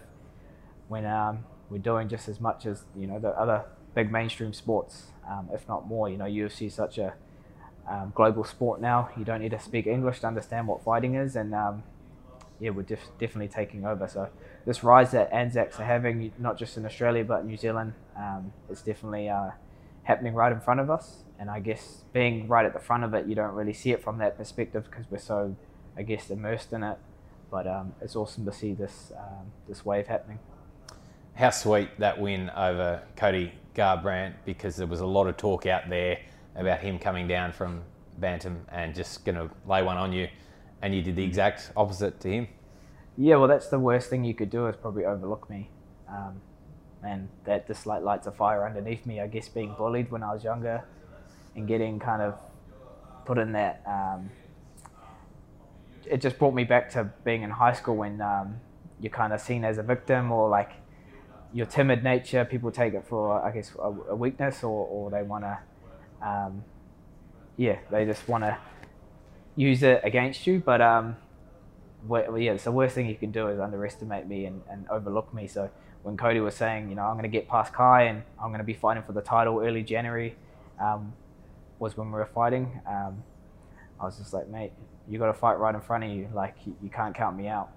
when 0.87 1.05
um, 1.05 1.43
we're 1.69 1.77
doing 1.77 2.07
just 2.07 2.27
as 2.27 2.39
much 2.39 2.65
as 2.65 2.83
you 2.95 3.07
know 3.07 3.19
the 3.19 3.29
other 3.29 3.65
big 3.95 4.11
mainstream 4.11 4.53
sports, 4.53 5.05
um, 5.27 5.49
if 5.53 5.67
not 5.67 5.87
more. 5.87 6.09
You 6.09 6.17
know, 6.17 6.25
UFC 6.25 6.67
is 6.67 6.73
such 6.75 6.97
a 6.97 7.13
um, 7.89 8.11
global 8.15 8.43
sport 8.43 8.81
now. 8.81 9.09
You 9.17 9.25
don't 9.25 9.41
need 9.41 9.51
to 9.51 9.59
speak 9.59 9.87
English 9.87 10.19
to 10.21 10.27
understand 10.27 10.67
what 10.67 10.83
fighting 10.83 11.15
is, 11.15 11.35
and 11.35 11.53
um, 11.55 11.83
yeah, 12.59 12.69
we're 12.69 12.83
def- 12.83 13.11
definitely 13.19 13.47
taking 13.47 13.85
over. 13.85 14.07
So 14.07 14.29
this 14.65 14.83
rise 14.83 15.11
that 15.11 15.33
Anzacs 15.33 15.79
are 15.79 15.85
having, 15.85 16.31
not 16.37 16.57
just 16.57 16.77
in 16.77 16.85
Australia 16.85 17.23
but 17.23 17.45
New 17.45 17.57
Zealand, 17.57 17.93
um, 18.15 18.53
it's 18.69 18.81
definitely 18.81 19.29
uh, 19.29 19.49
happening 20.03 20.33
right 20.33 20.51
in 20.51 20.59
front 20.59 20.79
of 20.79 20.89
us. 20.89 21.22
And 21.39 21.49
I 21.49 21.59
guess 21.59 22.03
being 22.13 22.47
right 22.47 22.65
at 22.65 22.73
the 22.73 22.79
front 22.79 23.03
of 23.03 23.13
it, 23.13 23.27
you 23.27 23.35
don't 23.35 23.53
really 23.53 23.73
see 23.73 23.91
it 23.91 24.03
from 24.03 24.17
that 24.19 24.37
perspective 24.37 24.85
because 24.89 25.05
we're 25.09 25.17
so, 25.17 25.55
I 25.97 26.03
guess, 26.03 26.29
immersed 26.29 26.73
in 26.73 26.83
it. 26.83 26.97
But 27.51 27.67
um, 27.67 27.93
it's 28.01 28.15
awesome 28.15 28.45
to 28.45 28.51
see 28.51 28.73
this 28.73 29.11
um, 29.17 29.51
this 29.67 29.85
wave 29.85 30.07
happening. 30.07 30.39
How 31.35 31.49
sweet 31.49 31.89
that 31.99 32.19
win 32.19 32.49
over 32.55 33.01
Cody 33.15 33.53
Garbrandt 33.75 34.33
because 34.45 34.75
there 34.75 34.87
was 34.87 34.99
a 34.99 35.05
lot 35.05 35.27
of 35.27 35.37
talk 35.37 35.65
out 35.65 35.89
there 35.89 36.19
about 36.55 36.79
him 36.79 36.99
coming 36.99 37.27
down 37.27 37.51
from 37.51 37.81
Bantam 38.17 38.65
and 38.71 38.93
just 38.93 39.25
going 39.25 39.35
to 39.35 39.49
lay 39.67 39.81
one 39.83 39.97
on 39.97 40.13
you, 40.13 40.27
and 40.81 40.93
you 40.93 41.01
did 41.01 41.15
the 41.15 41.23
exact 41.23 41.71
opposite 41.75 42.19
to 42.21 42.29
him. 42.29 42.47
Yeah, 43.17 43.35
well, 43.35 43.47
that's 43.47 43.67
the 43.67 43.79
worst 43.79 44.09
thing 44.09 44.23
you 44.23 44.33
could 44.33 44.49
do 44.49 44.67
is 44.67 44.75
probably 44.75 45.05
overlook 45.05 45.49
me. 45.49 45.69
Um, 46.07 46.41
and 47.03 47.29
that 47.45 47.67
just 47.67 47.85
like 47.85 48.01
lights 48.01 48.27
a 48.27 48.31
fire 48.31 48.65
underneath 48.65 49.05
me. 49.05 49.19
I 49.19 49.27
guess 49.27 49.49
being 49.49 49.75
bullied 49.77 50.09
when 50.11 50.23
I 50.23 50.33
was 50.33 50.43
younger 50.43 50.83
and 51.55 51.67
getting 51.67 51.99
kind 51.99 52.21
of 52.21 52.35
put 53.25 53.37
in 53.37 53.53
that. 53.53 53.81
Um, 53.85 54.29
it 56.05 56.21
just 56.21 56.37
brought 56.37 56.53
me 56.53 56.63
back 56.63 56.89
to 56.91 57.09
being 57.23 57.43
in 57.43 57.49
high 57.49 57.73
school 57.73 57.95
when 57.95 58.21
um, 58.21 58.59
you're 58.99 59.11
kind 59.11 59.33
of 59.33 59.39
seen 59.39 59.63
as 59.63 59.77
a 59.77 59.83
victim 59.83 60.31
or 60.31 60.49
like 60.49 60.71
your 61.53 61.65
timid 61.65 62.03
nature, 62.03 62.43
people 62.43 62.71
take 62.71 62.93
it 62.93 63.05
for 63.07 63.41
I 63.41 63.51
guess 63.51 63.71
a, 63.75 63.87
a 64.09 64.15
weakness, 64.15 64.63
or, 64.63 64.87
or 64.87 65.11
they 65.11 65.21
want 65.21 65.43
to, 65.43 65.59
um, 66.27 66.63
yeah, 67.57 67.77
they 67.91 68.05
just 68.05 68.27
want 68.27 68.43
to 68.43 68.57
use 69.55 69.83
it 69.83 70.01
against 70.03 70.47
you. 70.47 70.59
But 70.59 70.81
um, 70.81 71.15
well, 72.07 72.37
yeah, 72.37 72.53
it's 72.53 72.63
the 72.63 72.71
worst 72.71 72.95
thing 72.95 73.07
you 73.07 73.15
can 73.15 73.31
do 73.31 73.47
is 73.47 73.59
underestimate 73.59 74.27
me 74.27 74.45
and, 74.45 74.61
and 74.69 74.87
overlook 74.89 75.33
me. 75.33 75.47
So 75.47 75.69
when 76.01 76.17
Cody 76.17 76.39
was 76.39 76.55
saying, 76.55 76.89
you 76.89 76.95
know, 76.95 77.03
I'm 77.03 77.13
going 77.13 77.23
to 77.23 77.29
get 77.29 77.47
past 77.47 77.71
Kai 77.71 78.03
and 78.03 78.23
I'm 78.41 78.49
going 78.49 78.59
to 78.59 78.65
be 78.65 78.73
fighting 78.73 79.03
for 79.03 79.13
the 79.13 79.21
title 79.21 79.59
early 79.59 79.83
January, 79.83 80.35
um, 80.81 81.13
was 81.83 81.97
when 81.97 82.07
we 82.07 82.13
were 82.13 82.29
fighting. 82.33 82.79
Um, 82.87 83.23
I 83.99 84.05
was 84.05 84.17
just 84.17 84.33
like, 84.33 84.47
mate, 84.47 84.71
you 85.07 85.19
got 85.19 85.27
to 85.27 85.33
fight 85.33 85.59
right 85.59 85.75
in 85.75 85.81
front 85.81 86.05
of 86.05 86.09
you. 86.09 86.29
Like 86.33 86.55
you, 86.65 86.75
you 86.81 86.89
can't 86.89 87.13
count 87.13 87.35
me 87.35 87.47
out. 87.47 87.71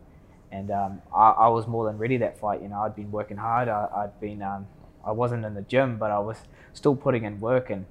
And 0.53 0.71
um, 0.71 1.03
I, 1.15 1.31
I, 1.31 1.49
was 1.49 1.67
more 1.67 1.85
than 1.87 1.99
ready 1.99 2.17
that 2.19 2.39
fight. 2.39 2.63
You 2.63 2.69
know, 2.69 2.79
I'd 2.79 2.95
been 2.95 3.11
working 3.11 3.37
hard. 3.37 3.69
I, 3.69 4.03
had 4.03 4.21
been, 4.21 4.43
um, 4.43 4.69
I 5.05 5.11
wasn't 5.11 5.45
in 5.45 5.55
the 5.55 5.63
gym, 5.63 5.99
but 5.99 6.13
I 6.13 6.21
was 6.21 6.37
still 6.73 6.95
putting 6.95 7.25
in 7.25 7.41
work. 7.41 7.69
And 7.69 7.85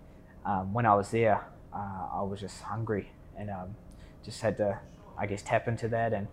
um, 0.45 0.73
when 0.73 0.85
I 0.85 0.95
was 0.95 1.11
there, 1.11 1.45
uh, 1.73 2.07
I 2.13 2.21
was 2.21 2.39
just 2.39 2.61
hungry 2.61 3.11
and 3.37 3.49
um, 3.49 3.75
just 4.23 4.39
had 4.39 4.55
to, 4.57 4.79
I 5.19 5.25
guess, 5.25 5.41
tap 5.41 5.67
into 5.67 5.89
that 5.89 6.13
and 6.13 6.27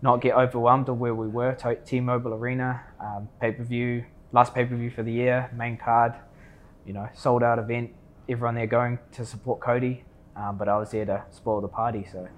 not 0.00 0.22
get 0.22 0.34
overwhelmed 0.34 0.88
of 0.88 0.98
where 0.98 1.14
we 1.14 1.28
were. 1.28 1.54
T-Mobile 1.84 2.32
Arena, 2.32 2.80
um, 2.98 3.28
pay-per-view, 3.42 4.06
last 4.32 4.54
pay-per-view 4.54 4.90
for 4.90 5.02
the 5.02 5.12
year, 5.12 5.50
main 5.54 5.76
card, 5.76 6.14
you 6.86 6.94
know, 6.94 7.10
sold 7.14 7.42
out 7.42 7.58
event. 7.58 7.90
Everyone 8.28 8.54
there 8.54 8.66
going 8.66 8.98
to 9.12 9.24
support 9.24 9.60
Cody, 9.60 10.04
um, 10.36 10.58
but 10.58 10.68
I 10.68 10.76
was 10.76 10.90
there 10.90 11.06
to 11.06 11.24
spoil 11.30 11.60
the 11.60 11.68
party. 11.68 12.06
So 12.10 12.28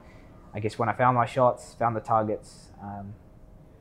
I 0.54 0.60
guess 0.60 0.78
when 0.78 0.88
I 0.88 0.92
found 0.92 1.16
my 1.16 1.26
shots, 1.26 1.74
found 1.78 1.96
the 1.96 2.00
targets, 2.00 2.68
um, 2.80 3.14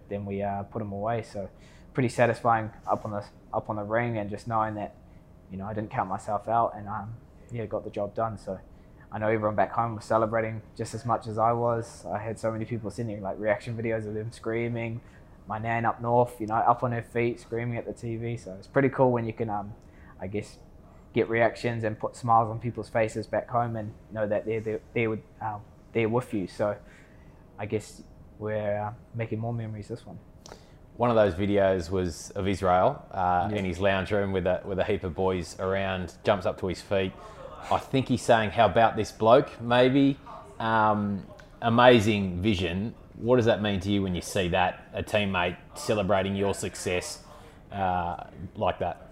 then 0.09 0.25
we 0.25 0.41
uh, 0.41 0.63
put 0.63 0.79
them 0.79 0.91
away. 0.91 1.23
So 1.23 1.49
pretty 1.93 2.09
satisfying 2.09 2.71
up 2.89 3.05
on 3.05 3.11
the 3.11 3.23
up 3.53 3.69
on 3.69 3.75
the 3.75 3.83
ring 3.83 4.17
and 4.17 4.29
just 4.29 4.47
knowing 4.47 4.75
that 4.75 4.95
you 5.51 5.57
know 5.57 5.65
I 5.65 5.73
didn't 5.73 5.91
count 5.91 6.09
myself 6.09 6.47
out 6.47 6.73
and 6.75 6.87
um, 6.87 7.15
yeah 7.51 7.65
got 7.65 7.83
the 7.83 7.91
job 7.91 8.15
done. 8.15 8.37
So 8.37 8.59
I 9.11 9.17
know 9.17 9.27
everyone 9.27 9.55
back 9.55 9.71
home 9.71 9.95
was 9.95 10.05
celebrating 10.05 10.61
just 10.77 10.93
as 10.93 11.05
much 11.05 11.27
as 11.27 11.37
I 11.37 11.51
was. 11.51 12.05
I 12.11 12.19
had 12.19 12.39
so 12.39 12.51
many 12.51 12.65
people 12.65 12.91
sending 12.91 13.21
like 13.21 13.39
reaction 13.39 13.75
videos 13.75 14.07
of 14.07 14.13
them 14.13 14.31
screaming. 14.31 15.01
My 15.47 15.57
nan 15.57 15.85
up 15.85 15.99
north, 15.99 16.39
you 16.39 16.45
know, 16.45 16.55
up 16.55 16.83
on 16.83 16.91
her 16.91 17.01
feet, 17.01 17.39
screaming 17.39 17.77
at 17.77 17.85
the 17.87 17.93
TV. 17.93 18.39
So 18.39 18.53
it's 18.53 18.67
pretty 18.67 18.89
cool 18.89 19.11
when 19.11 19.25
you 19.25 19.33
can, 19.33 19.49
um, 19.49 19.73
I 20.21 20.27
guess, 20.27 20.59
get 21.13 21.29
reactions 21.29 21.83
and 21.83 21.97
put 21.99 22.15
smiles 22.15 22.49
on 22.49 22.59
people's 22.59 22.89
faces 22.89 23.27
back 23.27 23.49
home 23.49 23.75
and 23.75 23.91
know 24.11 24.27
that 24.27 24.45
they're 24.45 24.61
they're, 24.61 24.81
they're, 24.93 25.09
with, 25.09 25.21
um, 25.41 25.61
they're 25.93 26.09
with 26.09 26.33
you. 26.33 26.47
So 26.47 26.75
I 27.57 27.65
guess 27.65 28.03
we're 28.37 28.79
uh, 28.79 28.93
making 29.15 29.39
more 29.39 29.53
memories 29.53 29.87
this 29.87 30.05
one. 30.05 30.19
One 30.97 31.09
of 31.09 31.15
those 31.15 31.33
videos 31.33 31.89
was 31.89 32.29
of 32.31 32.47
Israel 32.47 33.05
uh, 33.11 33.49
yeah. 33.49 33.57
in 33.57 33.65
his 33.65 33.79
lounge 33.79 34.11
room 34.11 34.31
with 34.33 34.45
a 34.45 34.61
with 34.65 34.79
a 34.79 34.83
heap 34.83 35.03
of 35.03 35.15
boys 35.15 35.57
around. 35.59 36.13
Jumps 36.23 36.45
up 36.45 36.59
to 36.59 36.67
his 36.67 36.81
feet 36.81 37.13
I 37.71 37.77
think 37.77 38.07
he's 38.07 38.21
saying, 38.21 38.51
"How 38.51 38.65
about 38.65 38.95
this 38.95 39.11
bloke?" 39.11 39.61
Maybe 39.61 40.17
um, 40.59 41.25
amazing 41.61 42.41
vision. 42.41 42.95
What 43.15 43.35
does 43.35 43.45
that 43.45 43.61
mean 43.61 43.79
to 43.81 43.91
you 43.91 44.01
when 44.01 44.15
you 44.15 44.21
see 44.21 44.47
that 44.49 44.87
a 44.93 45.03
teammate 45.03 45.57
celebrating 45.75 46.35
your 46.35 46.53
success 46.53 47.19
uh, 47.71 48.23
like 48.55 48.79
that? 48.79 49.11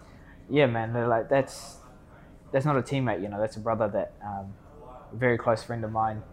Yeah, 0.50 0.66
man. 0.68 0.94
Like 1.08 1.30
that's 1.30 1.78
that's 2.52 2.66
not 2.66 2.78
a 2.78 2.82
teammate. 2.82 3.22
You 3.22 3.30
know, 3.30 3.40
that's 3.40 3.56
a 3.56 3.60
brother 3.60 3.88
that 3.90 4.14
um, 4.26 4.54
a 5.12 5.16
very 5.16 5.38
close 5.38 5.64
friend 5.64 5.84
of 5.84 5.92
mine, 5.92 6.24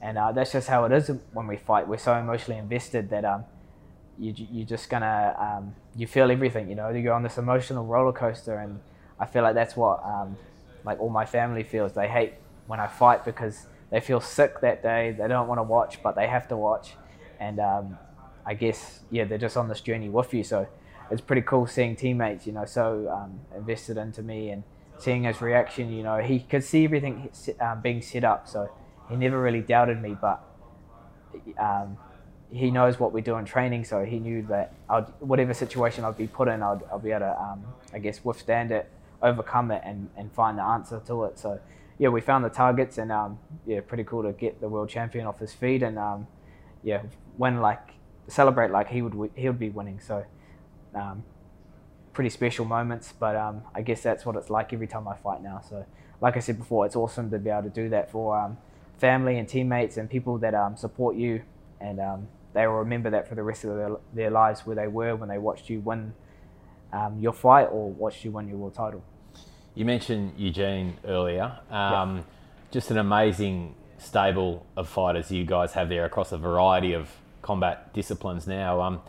and 0.00 0.18
uh, 0.18 0.32
that's 0.32 0.52
just 0.52 0.68
how 0.68 0.84
it 0.84 0.92
is 0.92 1.10
when 1.32 1.46
we 1.46 1.56
fight. 1.56 1.88
We're 1.88 1.98
so 1.98 2.14
emotionally 2.14 2.58
invested 2.58 3.10
that 3.10 3.24
um, 3.24 3.44
you 4.18 4.34
you're 4.36 4.66
just 4.66 4.88
gonna 4.88 5.36
um, 5.38 5.74
you 5.96 6.06
feel 6.06 6.30
everything. 6.30 6.68
You 6.68 6.74
know, 6.74 6.88
you 6.90 7.02
go 7.02 7.12
on 7.12 7.22
this 7.22 7.38
emotional 7.38 7.84
roller 7.84 8.12
coaster, 8.12 8.58
and 8.58 8.80
I 9.18 9.26
feel 9.26 9.42
like 9.42 9.54
that's 9.54 9.76
what 9.76 10.02
um, 10.04 10.36
like 10.84 11.00
all 11.00 11.10
my 11.10 11.26
family 11.26 11.62
feels. 11.62 11.92
They 11.92 12.08
hate 12.08 12.34
when 12.66 12.80
I 12.80 12.86
fight 12.86 13.24
because 13.24 13.66
they 13.90 14.00
feel 14.00 14.20
sick 14.20 14.60
that 14.60 14.82
day. 14.82 15.14
They 15.18 15.28
don't 15.28 15.48
want 15.48 15.58
to 15.58 15.62
watch, 15.62 16.02
but 16.02 16.14
they 16.16 16.26
have 16.26 16.48
to 16.48 16.56
watch. 16.56 16.94
And 17.40 17.60
um, 17.60 17.98
I 18.46 18.54
guess 18.54 19.00
yeah, 19.10 19.24
they're 19.24 19.38
just 19.38 19.56
on 19.56 19.68
this 19.68 19.80
journey 19.80 20.08
with 20.08 20.32
you. 20.32 20.44
So 20.44 20.66
it's 21.10 21.20
pretty 21.20 21.42
cool 21.42 21.66
seeing 21.66 21.96
teammates, 21.96 22.46
you 22.46 22.52
know, 22.52 22.64
so 22.64 23.08
um, 23.10 23.40
invested 23.56 23.96
into 23.96 24.22
me 24.22 24.50
and 24.50 24.62
seeing 25.04 25.24
his 25.24 25.40
reaction. 25.40 25.92
You 25.92 26.02
know, 26.02 26.18
he 26.18 26.40
could 26.40 26.64
see 26.64 26.84
everything 26.84 27.30
um, 27.60 27.80
being 27.80 28.02
set 28.02 28.24
up, 28.24 28.48
so 28.48 28.70
he 29.08 29.16
never 29.16 29.40
really 29.40 29.60
doubted 29.60 30.00
me. 30.00 30.16
But 30.20 30.42
um, 31.58 31.96
he 32.50 32.70
knows 32.70 32.98
what 32.98 33.12
we 33.12 33.20
do 33.20 33.36
in 33.36 33.44
training, 33.44 33.84
so 33.84 34.04
he 34.04 34.18
knew 34.18 34.42
that 34.48 34.74
I'd, 34.88 35.06
whatever 35.20 35.54
situation 35.54 36.04
I'd 36.04 36.16
be 36.16 36.26
put 36.26 36.48
in, 36.48 36.62
I'd, 36.62 36.80
I'd 36.92 37.02
be 37.02 37.10
able 37.10 37.20
to, 37.20 37.40
um, 37.40 37.64
I 37.92 37.98
guess, 37.98 38.24
withstand 38.24 38.72
it 38.72 38.90
overcome 39.24 39.70
it 39.70 39.82
and, 39.84 40.08
and 40.16 40.30
find 40.32 40.58
the 40.58 40.62
answer 40.62 41.00
to 41.06 41.24
it. 41.24 41.38
So 41.38 41.58
yeah, 41.98 42.10
we 42.10 42.20
found 42.20 42.44
the 42.44 42.50
targets 42.50 42.98
and 42.98 43.10
um, 43.10 43.38
yeah, 43.66 43.80
pretty 43.80 44.04
cool 44.04 44.22
to 44.22 44.32
get 44.32 44.60
the 44.60 44.68
world 44.68 44.90
champion 44.90 45.26
off 45.26 45.38
his 45.38 45.52
feet 45.52 45.82
and 45.82 45.98
um, 45.98 46.26
yeah, 46.82 47.02
win 47.38 47.60
like 47.60 47.80
celebrate 48.28 48.70
like 48.70 48.88
he 48.88 49.02
would 49.02 49.30
he 49.34 49.48
would 49.48 49.58
be 49.58 49.70
winning. 49.70 49.98
So 50.00 50.24
um, 50.94 51.24
pretty 52.14 52.30
special 52.30 52.64
moments, 52.64 53.12
but 53.12 53.36
um, 53.36 53.62
I 53.74 53.82
guess 53.82 54.02
that's 54.02 54.24
what 54.24 54.36
it's 54.36 54.48
like 54.48 54.72
every 54.72 54.86
time 54.86 55.06
I 55.06 55.16
fight 55.16 55.42
now. 55.42 55.60
So 55.68 55.84
like 56.20 56.36
I 56.36 56.40
said 56.40 56.58
before, 56.58 56.86
it's 56.86 56.96
awesome 56.96 57.30
to 57.30 57.38
be 57.38 57.50
able 57.50 57.64
to 57.64 57.68
do 57.68 57.90
that 57.90 58.10
for 58.10 58.38
um, 58.38 58.56
family 58.96 59.38
and 59.38 59.46
teammates 59.46 59.98
and 59.98 60.08
people 60.08 60.38
that 60.38 60.54
um, 60.54 60.76
support 60.76 61.16
you 61.16 61.42
and 61.80 62.00
they 62.54 62.66
will 62.66 62.76
remember 62.76 63.10
that 63.10 63.28
for 63.28 63.34
the 63.34 63.42
rest 63.42 63.64
of 63.64 63.76
their, 63.76 63.96
their 64.14 64.30
lives 64.30 64.64
where 64.64 64.76
they 64.76 64.86
were 64.86 65.14
when 65.16 65.28
they 65.28 65.38
watched 65.38 65.68
you 65.68 65.80
win 65.80 66.14
um, 66.92 67.18
your 67.18 67.32
fight 67.32 67.64
or 67.64 67.90
watched 67.90 68.24
you 68.24 68.30
win 68.30 68.48
your 68.48 68.56
world 68.56 68.74
title. 68.74 69.02
You 69.74 69.84
mentioned 69.84 70.34
Eugene 70.38 70.96
earlier. 71.04 71.58
Um, 71.68 72.18
yep. 72.18 72.26
Just 72.70 72.90
an 72.92 72.98
amazing 72.98 73.74
stable 73.98 74.64
of 74.76 74.88
fighters 74.88 75.30
you 75.32 75.44
guys 75.44 75.72
have 75.72 75.88
there 75.88 76.04
across 76.04 76.30
a 76.30 76.38
variety 76.38 76.92
of 76.92 77.10
combat 77.42 77.92
disciplines 77.92 78.46
now. 78.46 78.80
Um, 78.80 79.00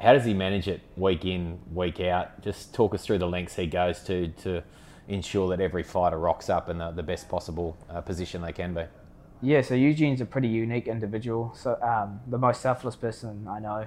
How 0.00 0.12
does 0.12 0.24
he 0.24 0.34
manage 0.34 0.68
it 0.68 0.80
week 0.96 1.24
in, 1.24 1.58
week 1.72 2.00
out? 2.00 2.40
Just 2.42 2.72
talk 2.72 2.94
us 2.94 3.04
through 3.04 3.18
the 3.18 3.26
lengths 3.26 3.56
he 3.56 3.66
goes 3.66 4.00
to 4.04 4.28
to 4.28 4.62
ensure 5.08 5.48
that 5.48 5.60
every 5.60 5.82
fighter 5.82 6.18
rocks 6.18 6.48
up 6.48 6.68
in 6.68 6.78
the, 6.78 6.90
the 6.92 7.02
best 7.02 7.28
possible 7.28 7.76
uh, 7.90 8.00
position 8.00 8.42
they 8.42 8.52
can 8.52 8.74
be. 8.74 8.84
Yeah, 9.40 9.62
so 9.62 9.74
Eugene's 9.74 10.20
a 10.20 10.26
pretty 10.26 10.48
unique 10.48 10.86
individual. 10.86 11.52
So 11.56 11.80
um, 11.82 12.20
the 12.26 12.38
most 12.38 12.60
selfless 12.60 12.96
person 12.96 13.46
I 13.48 13.58
know. 13.58 13.86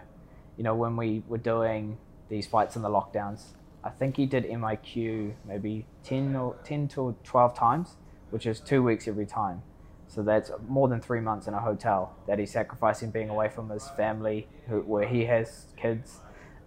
You 0.58 0.64
know, 0.64 0.76
when 0.76 0.96
we 0.96 1.24
were 1.28 1.38
doing 1.38 1.98
these 2.30 2.48
fights 2.48 2.76
in 2.76 2.82
the 2.82 2.90
lockdowns, 2.90 3.54
I 3.84 3.90
think 3.90 4.18
he 4.18 4.26
did 4.26 4.46
MIQ 4.46 5.34
maybe 5.46 5.86
10 6.04 6.36
or 6.36 6.56
10 6.64 6.88
to 6.90 7.16
12 7.24 7.56
times, 7.56 7.96
which 8.30 8.46
is 8.46 8.60
two 8.60 8.84
weeks 8.84 9.08
every 9.08 9.26
time. 9.26 9.64
So 10.12 10.22
that's 10.24 10.52
more 10.68 10.90
than 10.90 11.00
three 11.00 11.22
months 11.22 11.48
in 11.48 11.54
a 11.54 11.60
hotel 11.62 12.14
that 12.28 12.38
he's 12.38 12.52
sacrificing 12.52 13.12
being 13.12 13.30
away 13.30 13.48
from 13.48 13.70
his 13.70 13.88
family, 13.92 14.46
who, 14.68 14.82
where 14.82 15.08
he 15.08 15.24
has 15.26 15.68
kids, 15.78 16.18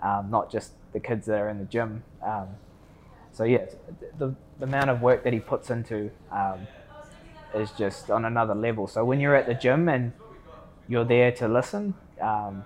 um, 0.02 0.30
not 0.30 0.50
just 0.50 0.72
the 0.94 1.00
kids 1.00 1.26
that 1.26 1.38
are 1.38 1.50
in 1.50 1.58
the 1.58 1.66
gym. 1.66 2.04
Um, 2.22 2.48
so 3.32 3.44
yeah, 3.44 3.66
the, 4.16 4.34
the 4.58 4.64
amount 4.64 4.88
of 4.88 5.02
work 5.02 5.24
that 5.24 5.34
he 5.34 5.40
puts 5.40 5.68
into 5.68 6.10
um, 6.32 6.66
is 7.54 7.70
just 7.72 8.10
on 8.10 8.24
another 8.24 8.54
level. 8.54 8.86
So 8.86 9.04
when 9.04 9.20
you're 9.20 9.36
at 9.36 9.46
the 9.46 9.54
gym 9.54 9.90
and 9.90 10.14
you're 10.88 11.04
there 11.04 11.30
to 11.32 11.46
listen, 11.46 11.92
um, 12.22 12.64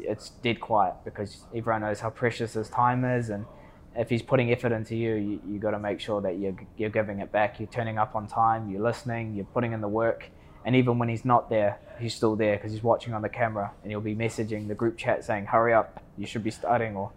it's 0.00 0.28
dead 0.28 0.60
quiet 0.60 0.94
because 1.06 1.44
everyone 1.54 1.80
knows 1.80 2.00
how 2.00 2.10
precious 2.10 2.52
his 2.52 2.68
time 2.68 3.06
is 3.06 3.30
and 3.30 3.46
if 3.96 4.08
he's 4.08 4.22
putting 4.22 4.50
effort 4.52 4.72
into 4.72 4.96
you, 4.96 5.14
you, 5.14 5.40
you 5.46 5.58
got 5.58 5.72
to 5.72 5.78
make 5.78 6.00
sure 6.00 6.20
that 6.22 6.38
you're, 6.38 6.56
you're 6.76 6.90
giving 6.90 7.20
it 7.20 7.30
back. 7.30 7.60
You're 7.60 7.68
turning 7.68 7.98
up 7.98 8.16
on 8.16 8.26
time, 8.26 8.70
you're 8.70 8.82
listening, 8.82 9.34
you're 9.34 9.44
putting 9.46 9.72
in 9.72 9.80
the 9.80 9.88
work. 9.88 10.30
And 10.64 10.76
even 10.76 10.98
when 10.98 11.08
he's 11.08 11.24
not 11.24 11.50
there, 11.50 11.78
he's 11.98 12.14
still 12.14 12.36
there 12.36 12.56
because 12.56 12.72
he's 12.72 12.82
watching 12.82 13.14
on 13.14 13.22
the 13.22 13.28
camera 13.28 13.72
and 13.82 13.90
he'll 13.90 14.00
be 14.00 14.14
messaging 14.14 14.68
the 14.68 14.74
group 14.74 14.96
chat 14.96 15.24
saying, 15.24 15.46
hurry 15.46 15.74
up, 15.74 16.02
you 16.16 16.26
should 16.26 16.44
be 16.44 16.50
starting, 16.50 16.96
or 16.96 17.10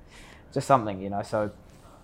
just 0.54 0.68
something, 0.68 1.02
you 1.02 1.10
know. 1.10 1.22
So 1.22 1.52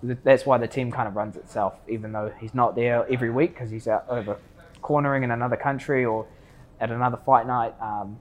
that's 0.02 0.46
why 0.46 0.58
the 0.58 0.68
team 0.68 0.92
kind 0.92 1.08
of 1.08 1.16
runs 1.16 1.36
itself, 1.36 1.74
even 1.88 2.12
though 2.12 2.32
he's 2.40 2.54
not 2.54 2.76
there 2.76 3.06
every 3.12 3.32
week 3.32 3.54
because 3.54 3.72
he's 3.72 3.88
out 3.88 4.06
over 4.08 4.38
cornering 4.82 5.24
in 5.24 5.32
another 5.32 5.58
country 5.58 6.06
or 6.06 6.28
at 6.80 6.92
another 6.92 7.18
fight 7.26 7.48
night. 7.48 7.74
Um, 7.82 8.18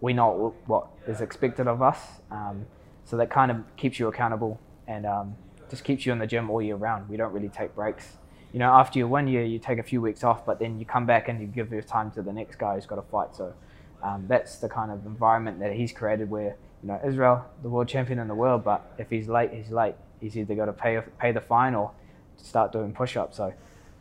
we 0.00 0.12
know 0.12 0.54
what 0.66 0.88
is 1.06 1.20
expected 1.20 1.66
of 1.66 1.82
us. 1.82 1.98
Um, 2.30 2.66
so 3.04 3.16
that 3.16 3.30
kind 3.30 3.50
of 3.50 3.58
keeps 3.76 3.98
you 3.98 4.08
accountable 4.08 4.60
and 4.86 5.06
um, 5.06 5.36
just 5.72 5.84
keeps 5.84 6.04
you 6.04 6.12
in 6.12 6.18
the 6.18 6.26
gym 6.26 6.50
all 6.50 6.60
year 6.60 6.76
round. 6.76 7.08
We 7.08 7.16
don't 7.16 7.32
really 7.32 7.48
take 7.48 7.74
breaks. 7.74 8.18
You 8.52 8.58
know, 8.58 8.70
after 8.70 8.98
your 8.98 9.08
one 9.08 9.26
year, 9.26 9.42
you 9.42 9.58
take 9.58 9.78
a 9.78 9.82
few 9.82 10.02
weeks 10.02 10.22
off, 10.22 10.44
but 10.44 10.58
then 10.58 10.78
you 10.78 10.84
come 10.84 11.06
back 11.06 11.28
and 11.28 11.40
you 11.40 11.46
give 11.46 11.72
your 11.72 11.80
time 11.80 12.10
to 12.10 12.20
the 12.20 12.30
next 12.30 12.56
guy 12.56 12.74
who's 12.74 12.84
got 12.84 12.98
a 12.98 13.02
fight. 13.10 13.34
So 13.34 13.54
um, 14.02 14.26
that's 14.28 14.58
the 14.58 14.68
kind 14.68 14.90
of 14.90 15.06
environment 15.06 15.60
that 15.60 15.72
he's 15.72 15.90
created 15.90 16.28
where, 16.28 16.56
you 16.82 16.88
know, 16.88 17.00
Israel, 17.02 17.46
the 17.62 17.70
world 17.70 17.88
champion 17.88 18.18
in 18.18 18.28
the 18.28 18.34
world, 18.34 18.64
but 18.64 18.92
if 18.98 19.08
he's 19.08 19.28
late, 19.28 19.50
he's 19.54 19.70
late. 19.70 19.94
He's 20.20 20.36
either 20.36 20.54
got 20.54 20.66
to 20.66 20.74
pay, 20.74 21.00
pay 21.18 21.32
the 21.32 21.40
fine 21.40 21.74
or 21.74 21.92
start 22.36 22.70
doing 22.70 22.92
push-ups. 22.92 23.38
So 23.38 23.54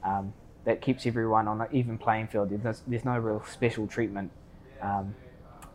um, 0.04 0.34
that 0.66 0.82
keeps 0.82 1.06
everyone 1.06 1.48
on 1.48 1.62
an 1.62 1.68
even 1.72 1.98
playing 1.98 2.28
field. 2.28 2.50
There's, 2.50 2.82
there's 2.86 3.06
no 3.06 3.18
real 3.18 3.42
special 3.50 3.88
treatment. 3.88 4.32
Um, 4.82 5.16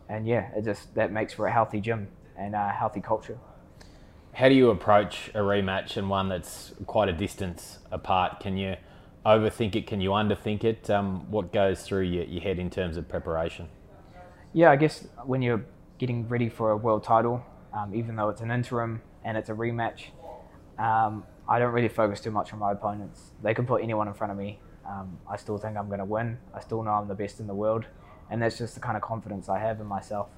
and 0.07 0.27
yeah, 0.27 0.51
it 0.55 0.63
just 0.63 0.93
that 0.93 1.11
makes 1.11 1.33
for 1.33 1.47
a 1.47 1.51
healthy 1.51 1.81
gym 1.81 2.09
and 2.37 2.53
a 2.53 2.69
healthy 2.69 3.01
culture. 3.01 3.39
How 4.37 4.47
do 4.47 4.53
you 4.53 4.69
approach 4.69 5.31
a 5.33 5.39
rematch 5.39 5.97
and 5.97 6.07
one 6.11 6.29
that's 6.29 6.71
quite 6.85 7.09
a 7.09 7.11
distance 7.11 7.79
apart? 7.91 8.39
Can 8.39 8.55
you 8.55 8.75
overthink 9.25 9.75
it? 9.75 9.87
Can 9.87 9.99
you 9.99 10.11
underthink 10.11 10.63
it? 10.63 10.87
Um, 10.91 11.25
what 11.31 11.51
goes 11.51 11.81
through 11.81 12.03
your, 12.03 12.23
your 12.25 12.43
head 12.43 12.59
in 12.59 12.69
terms 12.69 12.97
of 12.97 13.09
preparation? 13.09 13.67
Yeah, 14.53 14.69
I 14.69 14.75
guess 14.75 15.07
when 15.25 15.41
you're 15.41 15.65
getting 15.97 16.27
ready 16.27 16.49
for 16.49 16.69
a 16.69 16.77
world 16.77 17.03
title, 17.03 17.43
um, 17.73 17.95
even 17.95 18.15
though 18.15 18.29
it's 18.29 18.41
an 18.41 18.51
interim 18.51 19.01
and 19.25 19.35
it's 19.39 19.49
a 19.49 19.53
rematch, 19.53 20.09
um, 20.77 21.23
I 21.49 21.57
don't 21.57 21.73
really 21.73 21.89
focus 21.89 22.21
too 22.21 22.29
much 22.29 22.53
on 22.53 22.59
my 22.59 22.73
opponents. 22.73 23.31
They 23.41 23.55
can 23.55 23.65
put 23.65 23.81
anyone 23.81 24.07
in 24.07 24.13
front 24.13 24.29
of 24.29 24.37
me. 24.37 24.59
Um, 24.87 25.17
I 25.27 25.37
still 25.37 25.57
think 25.57 25.77
I'm 25.77 25.87
going 25.87 25.97
to 25.97 26.05
win. 26.05 26.37
I 26.53 26.59
still 26.59 26.83
know 26.83 26.91
I'm 26.91 27.07
the 27.07 27.15
best 27.15 27.39
in 27.39 27.47
the 27.47 27.55
world, 27.55 27.85
and 28.29 28.39
that's 28.39 28.59
just 28.59 28.75
the 28.75 28.81
kind 28.81 28.97
of 28.97 29.01
confidence 29.01 29.49
I 29.49 29.57
have 29.57 29.79
in 29.81 29.87
myself. 29.87 30.29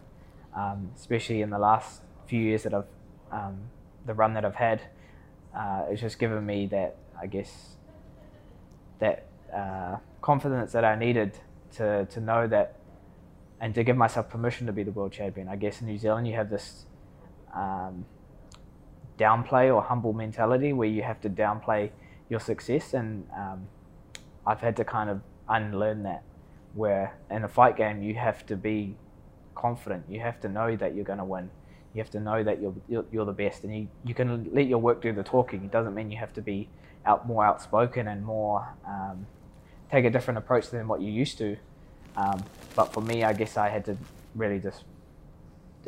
Um, 0.56 0.90
especially 0.96 1.42
in 1.42 1.50
the 1.50 1.60
last 1.60 2.04
few 2.28 2.40
years 2.40 2.64
that 2.64 2.74
I've, 2.74 2.86
um, 3.30 3.60
the 4.06 4.14
run 4.14 4.34
that 4.34 4.46
I've 4.46 4.56
had, 4.56 4.82
uh, 5.56 5.86
it's 5.90 6.02
just 6.02 6.20
given 6.20 6.46
me 6.46 6.68
that 6.68 6.96
I 7.20 7.28
guess 7.28 7.76
that 9.00 9.28
uh, 9.54 9.98
confidence 10.22 10.72
that 10.72 10.86
I 10.86 10.96
needed 10.96 11.38
to 11.78 12.06
to 12.06 12.20
know 12.20 12.48
that, 12.48 12.80
and 13.60 13.76
to 13.76 13.84
give 13.84 13.98
myself 13.98 14.30
permission 14.30 14.68
to 14.68 14.74
be 14.74 14.84
the 14.84 14.92
world 14.92 15.12
champion. 15.12 15.48
I 15.48 15.56
guess 15.56 15.82
in 15.82 15.88
New 15.88 15.98
Zealand 15.98 16.28
you 16.28 16.36
have 16.36 16.50
this 16.50 16.86
um, 17.54 18.06
downplay 19.18 19.74
or 19.74 19.82
humble 19.82 20.14
mentality 20.14 20.74
where 20.74 20.88
you 20.88 21.04
have 21.04 21.20
to 21.22 21.30
downplay 21.30 21.92
your 22.30 22.40
success, 22.40 22.94
and 22.94 23.28
um, 23.36 23.68
I've 24.46 24.62
had 24.62 24.76
to 24.78 24.86
kind 24.86 25.10
of 25.10 25.22
unlearn 25.48 26.04
that. 26.04 26.24
Where 26.76 27.18
in 27.32 27.44
a 27.44 27.48
fight 27.48 27.76
game 27.78 28.04
you 28.04 28.14
have 28.14 28.46
to 28.46 28.56
be 28.56 28.96
confident, 29.56 30.06
you 30.08 30.20
have 30.20 30.40
to 30.42 30.48
know 30.48 30.76
that 30.76 30.96
you're 30.96 31.04
going 31.04 31.18
to 31.18 31.26
win, 31.26 31.50
you 31.94 32.02
have 32.02 32.12
to 32.12 32.20
know 32.20 32.44
that 32.44 32.62
you're, 32.62 33.06
you're, 33.12 33.26
the 33.26 33.34
best, 33.34 33.64
and 33.64 33.76
you, 33.76 33.88
you 34.06 34.14
can 34.14 34.50
let 34.54 34.68
your 34.68 34.78
work 34.78 35.02
do 35.02 35.12
the 35.12 35.24
talking. 35.24 35.64
It 35.64 35.72
doesn't 35.72 35.96
mean 35.96 36.12
you 36.12 36.18
have 36.18 36.34
to 36.34 36.42
be 36.42 36.70
out 37.06 37.28
more 37.28 37.44
outspoken 37.44 38.08
and 38.08 38.24
more 38.24 38.68
um, 38.86 39.26
take 39.92 40.06
a 40.06 40.10
different 40.10 40.38
approach 40.38 40.70
than 40.70 40.88
what 40.88 41.02
you 41.02 41.12
used 41.12 41.38
to. 41.40 41.58
Um, 42.16 42.44
but 42.76 42.94
for 42.94 43.02
me, 43.02 43.24
I 43.24 43.34
guess 43.34 43.58
I 43.58 43.70
had 43.70 43.86
to 43.86 43.98
really 44.36 44.60
just 44.60 44.84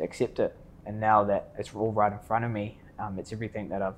accept 0.00 0.40
it. 0.40 0.56
And 0.86 0.98
now 0.98 1.24
that 1.24 1.52
it's 1.58 1.72
all 1.74 1.92
right 1.92 2.12
in 2.12 2.18
front 2.18 2.44
of 2.44 2.50
me, 2.50 2.78
um, 2.98 3.18
it's 3.18 3.32
everything 3.32 3.68
that 3.68 3.82
I've 3.82 3.94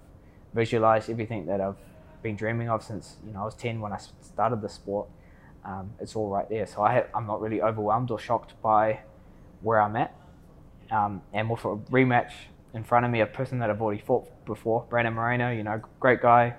visualized, 0.52 1.08
everything 1.08 1.46
that 1.46 1.60
I've 1.60 1.76
been 2.22 2.36
dreaming 2.36 2.68
of 2.68 2.82
since 2.82 3.16
you 3.26 3.32
know 3.32 3.42
I 3.42 3.44
was 3.44 3.54
10 3.54 3.80
when 3.80 3.92
I 3.92 3.98
started 4.20 4.60
the 4.60 4.68
sport. 4.68 5.08
Um, 5.64 5.90
it's 6.00 6.14
all 6.14 6.28
right 6.28 6.48
there. 6.48 6.66
So 6.66 6.82
I 6.82 7.04
am 7.14 7.26
not 7.26 7.40
really 7.40 7.62
overwhelmed 7.62 8.10
or 8.10 8.18
shocked 8.18 8.60
by 8.62 9.00
where 9.62 9.80
I'm 9.80 9.96
at. 9.96 10.14
Um, 10.90 11.22
and 11.32 11.48
with 11.48 11.64
a 11.64 11.76
rematch 11.90 12.32
in 12.74 12.84
front 12.84 13.04
of 13.06 13.12
me, 13.12 13.20
a 13.20 13.26
person 13.26 13.58
that 13.60 13.70
I've 13.70 13.80
already 13.80 14.00
fought 14.00 14.28
before, 14.44 14.86
Brandon 14.90 15.14
Moreno, 15.14 15.50
you 15.50 15.62
know, 15.62 15.80
great 16.00 16.20
guy. 16.20 16.54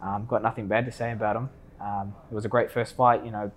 Um, 0.00 0.26
got 0.26 0.42
nothing 0.42 0.66
bad 0.66 0.86
to 0.86 0.92
say 0.92 1.12
about 1.12 1.36
him. 1.36 1.50
Um, 1.80 2.14
it 2.30 2.34
was 2.34 2.44
a 2.44 2.48
great 2.48 2.70
first 2.70 2.96
fight. 2.96 3.24
You 3.24 3.30
know, 3.30 3.50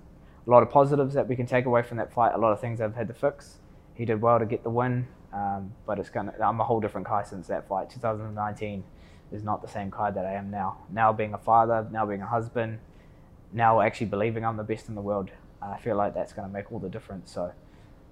a 0.45 0.49
lot 0.49 0.63
of 0.63 0.69
positives 0.69 1.13
that 1.13 1.27
we 1.27 1.35
can 1.35 1.45
take 1.45 1.65
away 1.65 1.83
from 1.83 1.97
that 1.97 2.13
fight. 2.13 2.33
A 2.33 2.37
lot 2.37 2.51
of 2.51 2.59
things 2.59 2.81
I've 2.81 2.95
had 2.95 3.07
to 3.07 3.13
fix. 3.13 3.59
He 3.95 4.05
did 4.05 4.21
well 4.21 4.39
to 4.39 4.45
get 4.45 4.63
the 4.63 4.69
win, 4.69 5.07
um, 5.31 5.73
but 5.85 5.99
it's 5.99 6.09
gonna. 6.09 6.33
I'm 6.43 6.59
a 6.59 6.63
whole 6.63 6.79
different 6.79 7.07
guy 7.07 7.23
since 7.23 7.47
that 7.47 7.67
fight. 7.67 7.89
2019 7.91 8.83
is 9.31 9.43
not 9.43 9.61
the 9.61 9.67
same 9.67 9.89
guy 9.89 10.11
that 10.11 10.25
I 10.25 10.33
am 10.33 10.51
now. 10.51 10.79
Now 10.91 11.13
being 11.13 11.33
a 11.33 11.37
father, 11.37 11.87
now 11.91 12.05
being 12.05 12.21
a 12.21 12.27
husband, 12.27 12.79
now 13.51 13.81
actually 13.81 14.07
believing 14.07 14.45
I'm 14.45 14.57
the 14.57 14.63
best 14.63 14.89
in 14.89 14.95
the 14.95 15.01
world. 15.01 15.31
I 15.61 15.77
feel 15.77 15.95
like 15.95 16.13
that's 16.13 16.33
going 16.33 16.47
to 16.47 16.53
make 16.53 16.71
all 16.71 16.79
the 16.79 16.89
difference. 16.89 17.31
So 17.31 17.53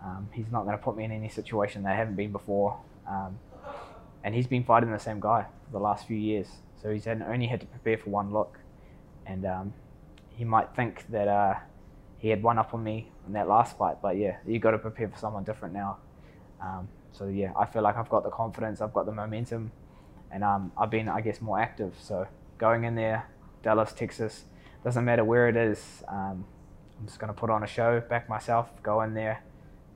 um, 0.04 0.30
he's 0.34 0.52
not 0.52 0.66
going 0.66 0.78
to 0.78 0.84
put 0.84 0.98
me 0.98 1.04
in 1.04 1.12
any 1.12 1.30
situation 1.30 1.84
that 1.84 1.94
I 1.94 1.96
haven't 1.96 2.16
been 2.16 2.32
before. 2.32 2.80
Um, 3.08 3.38
and 4.24 4.34
he's 4.36 4.48
been 4.48 4.64
fighting 4.64 4.92
the 4.92 5.00
same 5.00 5.20
guy 5.20 5.46
for 5.66 5.72
the 5.72 5.80
last 5.80 6.08
few 6.08 6.18
years. 6.18 6.48
So 6.82 6.92
he's 6.92 7.06
had, 7.06 7.22
only 7.22 7.48
had 7.48 7.60
to 7.62 7.66
prepare 7.68 7.98
for 7.98 8.10
one 8.10 8.32
look. 8.32 8.60
And 9.26 9.46
um, 9.46 9.74
he 10.30 10.44
might 10.44 10.76
think 10.76 11.06
that 11.10 11.28
uh, 11.28 11.56
he 12.18 12.30
had 12.30 12.42
one 12.42 12.58
up 12.58 12.74
on 12.74 12.84
me 12.84 13.12
in 13.28 13.34
that 13.34 13.48
last 13.48 13.78
fight. 13.78 13.98
But 14.02 14.18
yeah, 14.18 14.38
you've 14.46 14.62
got 14.62 14.72
to 14.72 14.80
prepare 14.80 15.08
for 15.08 15.18
someone 15.18 15.44
different 15.44 15.74
now. 15.74 15.98
Um, 16.62 16.88
so 17.12 17.28
yeah, 17.28 17.52
I 17.58 17.66
feel 17.66 17.82
like 17.82 17.98
I've 17.98 18.10
got 18.10 18.24
the 18.24 18.30
confidence, 18.30 18.82
I've 18.82 18.94
got 18.94 19.06
the 19.06 19.12
momentum, 19.12 19.72
and 20.32 20.44
um, 20.44 20.72
I've 20.78 20.90
been, 20.90 21.10
I 21.10 21.22
guess, 21.22 21.42
more 21.42 21.60
active. 21.60 21.94
So 22.00 22.28
going 22.58 22.84
in 22.84 22.96
there, 22.96 23.28
Dallas, 23.64 23.92
Texas, 23.92 24.46
doesn't 24.84 25.04
matter 25.04 25.24
where 25.24 25.50
it 25.50 25.56
is. 25.56 26.04
Um, 26.08 26.46
I'm 27.00 27.08
just 27.08 27.20
going 27.20 27.34
to 27.34 27.40
put 27.40 27.50
on 27.50 27.64
a 27.64 27.68
show, 27.68 28.00
back 28.02 28.30
myself, 28.30 28.70
go 28.84 29.02
in 29.02 29.14
there, 29.14 29.44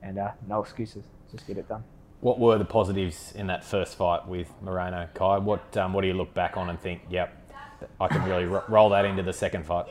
and 0.06 0.20
uh, 0.20 0.32
no 0.48 0.62
excuses. 0.62 1.04
Just 1.32 1.48
get 1.48 1.58
it 1.58 1.68
done. 1.68 1.84
What 2.22 2.40
were 2.40 2.58
the 2.58 2.66
positives 2.66 3.34
in 3.36 3.48
that 3.48 3.66
first 3.66 3.98
fight 3.98 4.28
with 4.28 4.50
Moreno, 4.62 5.10
Kai? 5.14 5.38
What 5.40 5.76
um, 5.78 5.94
what 5.94 6.02
do 6.02 6.08
you 6.08 6.14
look 6.14 6.34
back 6.34 6.58
on 6.58 6.70
and 6.70 6.80
think, 6.80 7.02
yep, 7.10 7.52
I 8.00 8.08
can 8.08 8.24
really 8.24 8.46
ro- 8.46 8.64
roll 8.70 8.90
that 8.90 9.06
into 9.06 9.24
the 9.24 9.34
second 9.34 9.66
fight? 9.66 9.86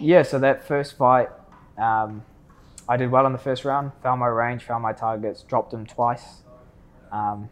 Yeah, 0.00 0.22
so 0.22 0.38
that 0.38 0.66
first 0.66 0.96
fight, 0.96 1.28
um, 1.76 2.24
I 2.88 2.96
did 2.96 3.10
well 3.10 3.26
in 3.26 3.32
the 3.32 3.38
first 3.38 3.64
round, 3.64 3.92
found 4.02 4.20
my 4.20 4.26
range, 4.26 4.64
found 4.64 4.82
my 4.82 4.92
targets, 4.92 5.42
dropped 5.42 5.70
them 5.70 5.86
twice. 5.86 6.42
Um, 7.12 7.48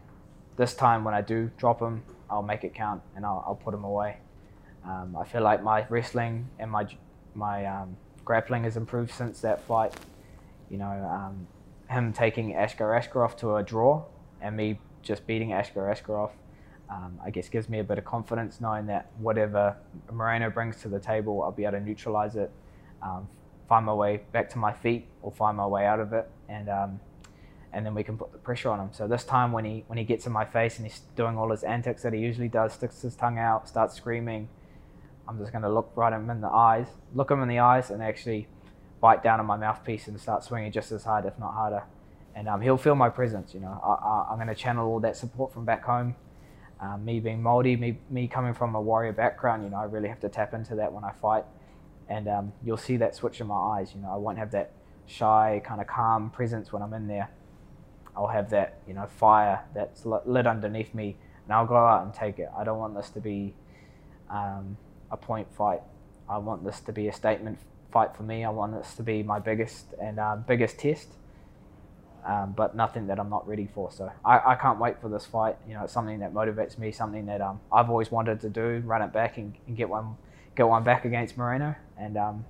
this 0.57 0.73
time, 0.73 1.03
when 1.03 1.13
I 1.13 1.21
do 1.21 1.51
drop 1.57 1.79
them, 1.79 2.03
I'll 2.29 2.43
make 2.43 2.63
it 2.63 2.73
count 2.73 3.01
and 3.15 3.25
I'll, 3.25 3.43
I'll 3.47 3.55
put 3.55 3.71
them 3.71 3.83
away. 3.83 4.17
Um, 4.85 5.15
I 5.19 5.25
feel 5.25 5.41
like 5.41 5.63
my 5.63 5.85
wrestling 5.89 6.49
and 6.59 6.71
my 6.71 6.87
my 7.35 7.65
um, 7.65 7.97
grappling 8.25 8.63
has 8.63 8.77
improved 8.77 9.11
since 9.11 9.41
that 9.41 9.61
fight. 9.63 9.93
You 10.69 10.77
know, 10.77 10.85
um, 10.85 11.47
him 11.89 12.13
taking 12.13 12.55
Askar 12.55 12.91
Askarov 12.91 13.37
to 13.37 13.55
a 13.55 13.63
draw 13.63 14.05
and 14.41 14.55
me 14.55 14.79
just 15.01 15.25
beating 15.25 15.53
Askar 15.53 15.89
Askarov, 15.93 16.31
um, 16.89 17.19
I 17.23 17.29
guess 17.29 17.49
gives 17.49 17.69
me 17.69 17.79
a 17.79 17.83
bit 17.83 17.97
of 17.97 18.05
confidence 18.05 18.59
knowing 18.61 18.87
that 18.87 19.11
whatever 19.19 19.75
Moreno 20.11 20.49
brings 20.49 20.81
to 20.81 20.89
the 20.89 20.99
table, 20.99 21.43
I'll 21.43 21.51
be 21.51 21.63
able 21.63 21.73
to 21.73 21.79
neutralize 21.79 22.35
it, 22.35 22.51
um, 23.01 23.27
find 23.67 23.85
my 23.85 23.93
way 23.93 24.21
back 24.31 24.49
to 24.51 24.57
my 24.57 24.73
feet 24.73 25.07
or 25.21 25.31
find 25.31 25.57
my 25.57 25.67
way 25.67 25.85
out 25.85 25.99
of 25.99 26.13
it, 26.13 26.29
and 26.49 26.69
um, 26.69 26.99
and 27.73 27.85
then 27.85 27.93
we 27.93 28.03
can 28.03 28.17
put 28.17 28.31
the 28.31 28.37
pressure 28.37 28.69
on 28.69 28.79
him. 28.79 28.89
So 28.91 29.07
this 29.07 29.23
time 29.23 29.51
when 29.51 29.65
he 29.65 29.83
when 29.87 29.97
he 29.97 30.03
gets 30.03 30.25
in 30.25 30.31
my 30.31 30.45
face 30.45 30.77
and 30.77 30.87
he's 30.87 31.01
doing 31.15 31.37
all 31.37 31.51
his 31.51 31.63
antics 31.63 32.03
that 32.03 32.13
he 32.13 32.19
usually 32.19 32.47
does, 32.47 32.73
sticks 32.73 33.01
his 33.01 33.15
tongue 33.15 33.37
out, 33.37 33.67
starts 33.67 33.95
screaming, 33.95 34.47
I'm 35.27 35.37
just 35.37 35.51
going 35.51 35.63
to 35.63 35.69
look 35.69 35.91
right 35.95 36.13
him 36.13 36.29
in 36.29 36.41
the 36.41 36.47
eyes, 36.47 36.87
look 37.13 37.29
him 37.29 37.41
in 37.41 37.49
the 37.49 37.59
eyes, 37.59 37.91
and 37.91 38.01
actually 38.01 38.47
bite 38.99 39.23
down 39.23 39.39
on 39.39 39.45
my 39.45 39.57
mouthpiece 39.57 40.07
and 40.07 40.19
start 40.19 40.43
swinging 40.43 40.71
just 40.71 40.91
as 40.91 41.03
hard, 41.03 41.25
if 41.25 41.37
not 41.39 41.53
harder. 41.53 41.83
And 42.35 42.47
um, 42.47 42.61
he'll 42.61 42.77
feel 42.77 42.95
my 42.95 43.09
presence. 43.09 43.53
You 43.53 43.61
know, 43.61 43.79
I, 43.83 44.31
am 44.31 44.37
going 44.37 44.47
to 44.47 44.55
channel 44.55 44.87
all 44.87 44.99
that 45.01 45.15
support 45.15 45.53
from 45.53 45.65
back 45.65 45.83
home. 45.83 46.15
Um, 46.79 47.03
me 47.03 47.19
being 47.19 47.41
Maori, 47.41 47.75
me 47.75 47.97
me 48.09 48.27
coming 48.27 48.53
from 48.53 48.75
a 48.75 48.81
warrior 48.81 49.11
background, 49.11 49.63
you 49.63 49.71
know, 49.71 49.77
I 49.77 49.85
really 49.85 50.09
have 50.09 50.19
to 50.19 50.29
tap 50.29 50.53
into 50.53 50.75
that 50.75 50.93
when 50.93 51.03
I 51.03 51.11
fight. 51.21 51.45
And 52.07 52.27
um, 52.27 52.53
you'll 52.63 52.77
see 52.77 52.97
that 52.97 53.15
switch 53.15 53.41
in 53.41 53.47
my 53.47 53.55
eyes. 53.55 53.93
You 53.95 54.01
know, 54.01 54.11
I 54.11 54.17
won't 54.17 54.37
have 54.37 54.51
that 54.51 54.73
shy, 55.07 55.61
kind 55.65 55.81
of 55.81 55.87
calm 55.87 56.29
presence 56.29 56.71
when 56.71 56.83
I'm 56.83 56.93
in 56.93 57.07
there. 57.07 57.29
I'll 58.15 58.27
have 58.27 58.49
that, 58.51 58.79
you 58.87 58.93
know, 58.93 59.07
fire 59.07 59.63
that's 59.73 60.05
lit 60.05 60.47
underneath 60.47 60.93
me, 60.93 61.17
and 61.45 61.53
I'll 61.53 61.65
go 61.65 61.75
out 61.75 62.03
and 62.03 62.13
take 62.13 62.39
it. 62.39 62.49
I 62.57 62.63
don't 62.63 62.79
want 62.79 62.95
this 62.95 63.09
to 63.11 63.19
be 63.19 63.53
um, 64.29 64.77
a 65.11 65.17
point 65.17 65.47
fight. 65.55 65.81
I 66.29 66.37
want 66.37 66.63
this 66.63 66.79
to 66.81 66.91
be 66.91 67.07
a 67.07 67.13
statement 67.13 67.59
fight 67.91 68.15
for 68.15 68.23
me. 68.23 68.43
I 68.43 68.49
want 68.49 68.73
this 68.73 68.95
to 68.95 69.03
be 69.03 69.23
my 69.23 69.39
biggest 69.39 69.93
and 70.01 70.19
uh, 70.19 70.35
biggest 70.35 70.79
test, 70.79 71.09
um, 72.25 72.53
but 72.55 72.75
nothing 72.75 73.07
that 73.07 73.19
I'm 73.19 73.29
not 73.29 73.47
ready 73.47 73.67
for. 73.73 73.91
So 73.91 74.11
I, 74.25 74.51
I 74.51 74.55
can't 74.55 74.79
wait 74.79 74.99
for 75.01 75.09
this 75.09 75.25
fight. 75.25 75.57
You 75.67 75.73
know, 75.75 75.83
it's 75.83 75.93
something 75.93 76.19
that 76.19 76.33
motivates 76.33 76.77
me, 76.77 76.91
something 76.91 77.25
that 77.27 77.41
um, 77.41 77.59
I've 77.71 77.89
always 77.89 78.11
wanted 78.11 78.39
to 78.41 78.49
do, 78.49 78.81
run 78.85 79.01
it 79.01 79.13
back 79.13 79.37
and, 79.37 79.53
and 79.67 79.77
get 79.77 79.89
one 79.89 80.17
get 80.55 80.67
one 80.67 80.83
back 80.83 81.05
against 81.05 81.37
Moreno. 81.37 81.75
And 81.97 82.17
um, 82.17 82.45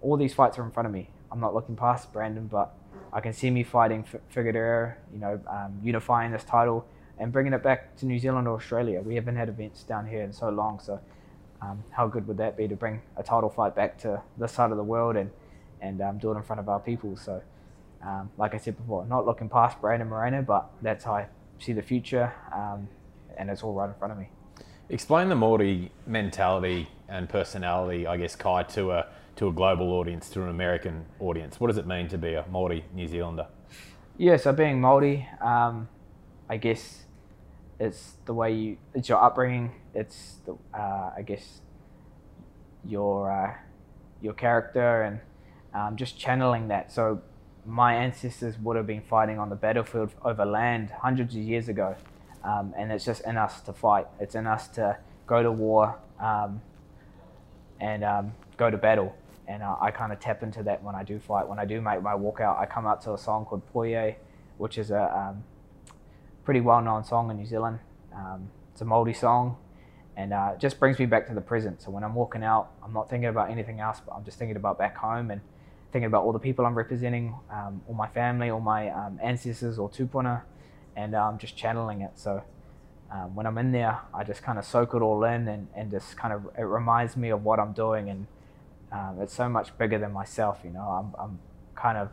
all 0.00 0.16
these 0.16 0.34
fights 0.34 0.58
are 0.58 0.64
in 0.64 0.70
front 0.70 0.86
of 0.86 0.92
me. 0.92 1.10
I'm 1.30 1.40
not 1.40 1.54
looking 1.54 1.76
past 1.76 2.12
Brandon, 2.12 2.46
but 2.46 2.74
I 3.12 3.20
can 3.20 3.32
see 3.32 3.50
me 3.50 3.62
fighting 3.62 4.04
F- 4.12 4.20
Figueroa, 4.30 4.94
you 5.12 5.20
know, 5.20 5.40
um, 5.48 5.78
unifying 5.82 6.32
this 6.32 6.44
title 6.44 6.86
and 7.18 7.30
bringing 7.32 7.52
it 7.52 7.62
back 7.62 7.96
to 7.98 8.06
New 8.06 8.18
Zealand 8.18 8.48
or 8.48 8.56
Australia. 8.56 9.00
We 9.02 9.14
haven't 9.14 9.36
had 9.36 9.48
events 9.48 9.82
down 9.84 10.06
here 10.06 10.22
in 10.22 10.32
so 10.32 10.48
long, 10.48 10.80
so 10.80 11.00
um, 11.62 11.84
how 11.90 12.06
good 12.06 12.26
would 12.26 12.38
that 12.38 12.56
be 12.56 12.66
to 12.68 12.76
bring 12.76 13.02
a 13.16 13.22
title 13.22 13.50
fight 13.50 13.74
back 13.74 13.98
to 13.98 14.20
this 14.38 14.52
side 14.52 14.70
of 14.70 14.76
the 14.76 14.84
world 14.84 15.16
and 15.16 15.30
and 15.82 16.02
um, 16.02 16.18
do 16.18 16.30
it 16.30 16.36
in 16.36 16.42
front 16.42 16.60
of 16.60 16.68
our 16.68 16.80
people? 16.80 17.16
So, 17.16 17.42
um, 18.02 18.30
like 18.36 18.54
I 18.54 18.58
said 18.58 18.76
before, 18.76 19.06
not 19.06 19.26
looking 19.26 19.48
past 19.48 19.80
Brandon 19.80 20.08
Moreno, 20.08 20.42
but 20.42 20.70
that's 20.82 21.04
how 21.04 21.14
I 21.14 21.26
see 21.58 21.72
the 21.72 21.82
future, 21.82 22.32
um, 22.54 22.88
and 23.36 23.50
it's 23.50 23.62
all 23.62 23.74
right 23.74 23.88
in 23.88 23.94
front 23.94 24.12
of 24.12 24.18
me. 24.18 24.28
Explain 24.88 25.28
the 25.28 25.36
Maori 25.36 25.92
mentality 26.06 26.88
and 27.08 27.28
personality, 27.28 28.06
I 28.06 28.16
guess, 28.16 28.36
Kai, 28.36 28.64
to 28.64 28.92
a 28.92 29.06
to 29.36 29.48
a 29.48 29.52
global 29.52 29.92
audience, 29.92 30.28
to 30.30 30.42
an 30.42 30.48
American 30.48 31.06
audience. 31.18 31.60
What 31.60 31.68
does 31.68 31.78
it 31.78 31.86
mean 31.86 32.08
to 32.08 32.18
be 32.18 32.34
a 32.34 32.44
Maori 32.50 32.84
New 32.92 33.06
Zealander? 33.06 33.46
Yeah, 34.18 34.36
so 34.36 34.52
being 34.52 34.80
Maori, 34.80 35.26
um, 35.40 35.88
I 36.48 36.58
guess 36.58 37.04
it's 37.80 38.12
the 38.26 38.34
way 38.34 38.52
you 38.52 38.76
it's 38.94 39.08
your 39.08 39.22
upbringing 39.22 39.72
it's 39.94 40.36
the 40.46 40.56
uh, 40.72 41.10
I 41.16 41.22
guess 41.26 41.60
your 42.84 43.32
uh, 43.32 43.54
your 44.22 44.34
character 44.34 45.02
and 45.02 45.20
um, 45.74 45.96
just 45.96 46.16
channeling 46.18 46.68
that 46.68 46.92
so 46.92 47.22
my 47.66 47.94
ancestors 47.94 48.56
would 48.58 48.76
have 48.76 48.86
been 48.86 49.02
fighting 49.02 49.38
on 49.38 49.48
the 49.48 49.56
battlefield 49.56 50.14
over 50.24 50.44
land 50.44 50.90
hundreds 51.02 51.34
of 51.34 51.42
years 51.42 51.68
ago 51.68 51.96
um, 52.42 52.74
and 52.76 52.90
it's 52.90 53.04
just 53.04 53.24
in 53.26 53.36
us 53.36 53.60
to 53.62 53.72
fight. 53.72 54.06
It's 54.18 54.34
in 54.34 54.46
us 54.46 54.68
to 54.68 54.96
go 55.26 55.42
to 55.42 55.52
war 55.52 55.98
um, 56.18 56.62
and 57.80 58.04
um, 58.04 58.32
go 58.56 58.70
to 58.70 58.76
battle. 58.76 59.14
And 59.46 59.62
uh, 59.62 59.76
I 59.80 59.90
kind 59.90 60.12
of 60.12 60.20
tap 60.20 60.42
into 60.42 60.62
that 60.62 60.82
when 60.82 60.94
I 60.94 61.02
do 61.02 61.18
fight. 61.18 61.48
When 61.48 61.58
I 61.58 61.64
do 61.64 61.80
make 61.80 62.02
my 62.02 62.12
walkout, 62.12 62.58
I 62.58 62.66
come 62.66 62.86
out 62.86 63.02
to 63.02 63.14
a 63.14 63.18
song 63.18 63.44
called 63.44 63.62
Poye, 63.72 64.16
which 64.58 64.78
is 64.78 64.90
a 64.90 65.36
pretty 66.44 66.60
well-known 66.60 67.04
song 67.04 67.30
in 67.30 67.36
New 67.36 67.46
Zealand. 67.46 67.78
Um, 68.14 68.50
it's 68.72 68.80
a 68.80 68.84
Māori 68.84 69.16
song, 69.16 69.56
and 70.16 70.32
uh, 70.32 70.52
it 70.54 70.60
just 70.60 70.80
brings 70.80 70.98
me 70.98 71.06
back 71.06 71.26
to 71.28 71.34
the 71.34 71.40
present. 71.40 71.82
So 71.82 71.90
when 71.90 72.04
I'm 72.04 72.14
walking 72.14 72.42
out, 72.42 72.70
I'm 72.84 72.92
not 72.92 73.08
thinking 73.08 73.28
about 73.28 73.50
anything 73.50 73.80
else, 73.80 74.00
but 74.04 74.14
I'm 74.14 74.24
just 74.24 74.38
thinking 74.38 74.56
about 74.56 74.78
back 74.78 74.96
home 74.96 75.30
and 75.30 75.40
thinking 75.92 76.06
about 76.06 76.24
all 76.24 76.32
the 76.32 76.38
people 76.38 76.64
I'm 76.66 76.76
representing, 76.76 77.34
um, 77.50 77.82
all 77.88 77.94
my 77.94 78.08
family, 78.08 78.50
all 78.50 78.60
my 78.60 78.90
um, 78.90 79.18
ancestors 79.22 79.78
or 79.78 79.90
tupuna, 79.90 80.42
and 80.96 81.14
I'm 81.14 81.34
um, 81.34 81.38
just 81.38 81.56
channeling 81.56 82.00
it. 82.02 82.12
So 82.14 82.42
um, 83.10 83.34
when 83.34 83.46
I'm 83.46 83.58
in 83.58 83.72
there, 83.72 83.98
I 84.14 84.24
just 84.24 84.42
kind 84.42 84.58
of 84.58 84.64
soak 84.64 84.94
it 84.94 85.02
all 85.02 85.24
in 85.24 85.48
and, 85.48 85.68
and 85.74 85.90
just 85.90 86.16
kind 86.16 86.32
of, 86.32 86.46
it 86.56 86.62
reminds 86.62 87.16
me 87.16 87.30
of 87.30 87.44
what 87.44 87.58
I'm 87.58 87.72
doing. 87.72 88.08
And 88.08 88.26
um, 88.92 89.18
it's 89.20 89.34
so 89.34 89.48
much 89.48 89.76
bigger 89.78 89.98
than 89.98 90.12
myself, 90.12 90.60
you 90.64 90.70
know, 90.70 90.80
I'm, 90.80 91.14
I'm 91.20 91.38
kind 91.74 91.98
of 91.98 92.10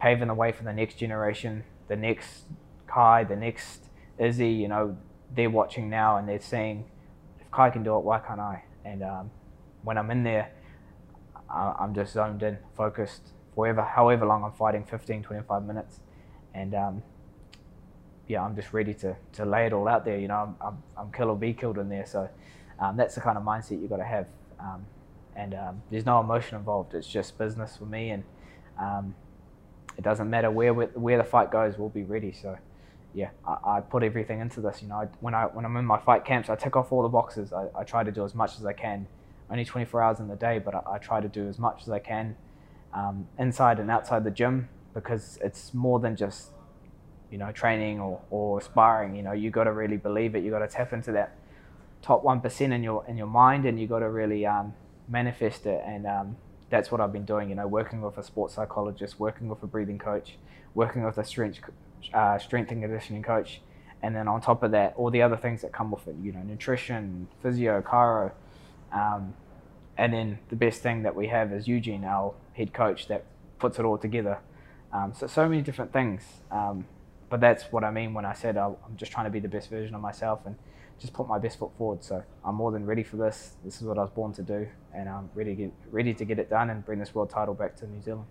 paving 0.00 0.28
the 0.28 0.34
way 0.34 0.52
for 0.52 0.62
the 0.62 0.72
next 0.72 0.96
generation, 0.96 1.64
the 1.88 1.96
next 1.96 2.44
Kai, 2.88 3.24
the 3.24 3.36
next 3.36 3.84
Izzy, 4.18 4.50
you 4.50 4.68
know, 4.68 4.96
they're 5.34 5.50
watching 5.50 5.88
now 5.88 6.16
and 6.16 6.28
they're 6.28 6.40
seeing, 6.40 6.84
if 7.40 7.50
Kai 7.50 7.70
can 7.70 7.82
do 7.82 7.96
it, 7.96 8.00
why 8.00 8.18
can't 8.18 8.40
I? 8.40 8.64
And 8.84 9.02
um, 9.02 9.30
when 9.82 9.98
I'm 9.98 10.10
in 10.10 10.22
there, 10.22 10.50
I'm 11.50 11.94
just 11.94 12.12
zoned 12.12 12.42
in, 12.42 12.58
focused, 12.76 13.22
forever, 13.54 13.82
however 13.82 14.26
long 14.26 14.44
I'm 14.44 14.52
fighting, 14.52 14.84
15, 14.84 15.22
25 15.22 15.64
minutes. 15.64 16.00
And 16.54 16.74
um, 16.74 17.02
yeah, 18.26 18.42
I'm 18.42 18.54
just 18.54 18.72
ready 18.72 18.94
to, 18.94 19.16
to 19.34 19.44
lay 19.44 19.66
it 19.66 19.72
all 19.72 19.88
out 19.88 20.04
there. 20.04 20.18
You 20.18 20.28
know, 20.28 20.34
I'm, 20.34 20.56
I'm, 20.66 20.82
I'm 20.96 21.12
kill 21.12 21.30
or 21.30 21.36
be 21.36 21.54
killed 21.54 21.78
in 21.78 21.88
there. 21.88 22.06
So 22.06 22.28
um, 22.78 22.96
that's 22.96 23.14
the 23.14 23.20
kind 23.20 23.38
of 23.38 23.44
mindset 23.44 23.80
you've 23.80 23.90
got 23.90 23.96
to 23.96 24.04
have. 24.04 24.26
Um, 24.60 24.84
and 25.36 25.54
um, 25.54 25.82
there's 25.90 26.04
no 26.04 26.20
emotion 26.20 26.58
involved. 26.58 26.94
It's 26.94 27.06
just 27.06 27.38
business 27.38 27.76
for 27.76 27.86
me. 27.86 28.10
And 28.10 28.24
um, 28.78 29.14
it 29.96 30.04
doesn't 30.04 30.28
matter 30.28 30.50
where, 30.50 30.74
where 30.74 31.18
the 31.18 31.24
fight 31.24 31.50
goes, 31.50 31.78
we'll 31.78 31.88
be 31.88 32.02
ready. 32.02 32.32
So 32.32 32.58
yeah, 33.14 33.30
I, 33.46 33.76
I 33.76 33.80
put 33.80 34.02
everything 34.02 34.40
into 34.40 34.60
this. 34.60 34.82
You 34.82 34.88
know, 34.88 34.96
I, 34.96 35.08
when, 35.20 35.34
I, 35.34 35.44
when 35.44 35.64
I'm 35.64 35.76
in 35.76 35.84
my 35.84 35.98
fight 35.98 36.24
camps, 36.24 36.48
I 36.48 36.56
tick 36.56 36.76
off 36.76 36.92
all 36.92 37.02
the 37.02 37.08
boxes. 37.08 37.52
I, 37.52 37.66
I 37.76 37.84
try 37.84 38.04
to 38.04 38.12
do 38.12 38.24
as 38.24 38.34
much 38.34 38.56
as 38.58 38.64
I 38.64 38.72
can. 38.72 39.06
Only 39.50 39.64
24 39.64 40.02
hours 40.02 40.20
in 40.20 40.28
the 40.28 40.36
day, 40.36 40.58
but 40.58 40.74
I, 40.74 40.82
I 40.92 40.98
try 40.98 41.20
to 41.20 41.28
do 41.28 41.48
as 41.48 41.58
much 41.58 41.82
as 41.82 41.90
I 41.90 41.98
can 41.98 42.36
um, 42.92 43.26
inside 43.38 43.78
and 43.78 43.90
outside 43.90 44.24
the 44.24 44.30
gym 44.30 44.68
because 44.94 45.38
it's 45.42 45.72
more 45.72 46.00
than 46.00 46.16
just 46.16 46.50
you 47.30 47.38
know, 47.38 47.52
training 47.52 48.00
or, 48.00 48.20
or 48.30 48.60
sparring, 48.60 49.14
you 49.14 49.22
know, 49.22 49.32
you 49.32 49.50
got 49.50 49.64
to 49.64 49.72
really 49.72 49.96
believe 49.96 50.34
it. 50.34 50.42
You 50.42 50.50
got 50.50 50.60
to 50.60 50.68
tap 50.68 50.92
into 50.92 51.12
that 51.12 51.36
top 52.00 52.22
one 52.24 52.40
percent 52.40 52.72
in 52.72 52.82
your 52.82 53.04
in 53.06 53.16
your 53.16 53.26
mind, 53.26 53.66
and 53.66 53.78
you 53.78 53.86
got 53.86 53.98
to 54.00 54.08
really 54.08 54.46
um, 54.46 54.74
manifest 55.08 55.66
it. 55.66 55.82
And 55.86 56.06
um, 56.06 56.36
that's 56.70 56.90
what 56.90 57.00
I've 57.00 57.12
been 57.12 57.24
doing. 57.24 57.50
You 57.50 57.56
know, 57.56 57.66
working 57.66 58.00
with 58.00 58.16
a 58.16 58.22
sports 58.22 58.54
psychologist, 58.54 59.20
working 59.20 59.48
with 59.48 59.62
a 59.62 59.66
breathing 59.66 59.98
coach, 59.98 60.36
working 60.74 61.04
with 61.04 61.18
a 61.18 61.24
strength 61.24 61.60
uh, 62.14 62.38
strength 62.38 62.70
and 62.70 62.82
conditioning 62.82 63.22
coach, 63.22 63.60
and 64.02 64.14
then 64.14 64.28
on 64.28 64.40
top 64.40 64.62
of 64.62 64.70
that, 64.72 64.94
all 64.96 65.10
the 65.10 65.22
other 65.22 65.36
things 65.36 65.62
that 65.62 65.72
come 65.72 65.90
with 65.90 66.06
it. 66.08 66.16
You 66.22 66.32
know, 66.32 66.42
nutrition, 66.42 67.28
physio, 67.42 67.82
chiro. 67.82 68.32
Um, 68.92 69.34
and 69.96 70.12
then 70.12 70.38
the 70.48 70.56
best 70.56 70.82
thing 70.82 71.02
that 71.02 71.14
we 71.14 71.26
have 71.28 71.52
is 71.52 71.66
Eugene, 71.66 72.04
our 72.04 72.34
head 72.52 72.72
coach, 72.72 73.08
that 73.08 73.24
puts 73.58 73.78
it 73.78 73.84
all 73.84 73.98
together. 73.98 74.38
Um, 74.92 75.12
so 75.14 75.26
so 75.26 75.48
many 75.48 75.62
different 75.62 75.92
things. 75.92 76.22
Um, 76.50 76.86
but 77.28 77.40
that's 77.40 77.64
what 77.64 77.84
I 77.84 77.90
mean 77.90 78.14
when 78.14 78.24
I 78.24 78.32
said 78.32 78.56
I'm 78.56 78.76
just 78.96 79.12
trying 79.12 79.26
to 79.26 79.30
be 79.30 79.40
the 79.40 79.48
best 79.48 79.68
version 79.68 79.94
of 79.94 80.00
myself 80.00 80.40
and 80.46 80.56
just 80.98 81.12
put 81.12 81.28
my 81.28 81.38
best 81.38 81.58
foot 81.58 81.70
forward. 81.76 82.02
So 82.02 82.22
I'm 82.44 82.54
more 82.54 82.72
than 82.72 82.86
ready 82.86 83.02
for 83.02 83.16
this. 83.16 83.52
This 83.64 83.80
is 83.80 83.82
what 83.82 83.98
I 83.98 84.02
was 84.02 84.10
born 84.10 84.32
to 84.34 84.42
do, 84.42 84.68
and 84.94 85.08
I'm 85.08 85.30
ready 85.34 85.50
to 85.50 85.62
get, 85.62 85.72
ready 85.90 86.14
to 86.14 86.24
get 86.24 86.38
it 86.38 86.50
done 86.50 86.70
and 86.70 86.84
bring 86.84 86.98
this 86.98 87.14
world 87.14 87.30
title 87.30 87.54
back 87.54 87.76
to 87.76 87.86
New 87.86 88.00
Zealand. 88.02 88.26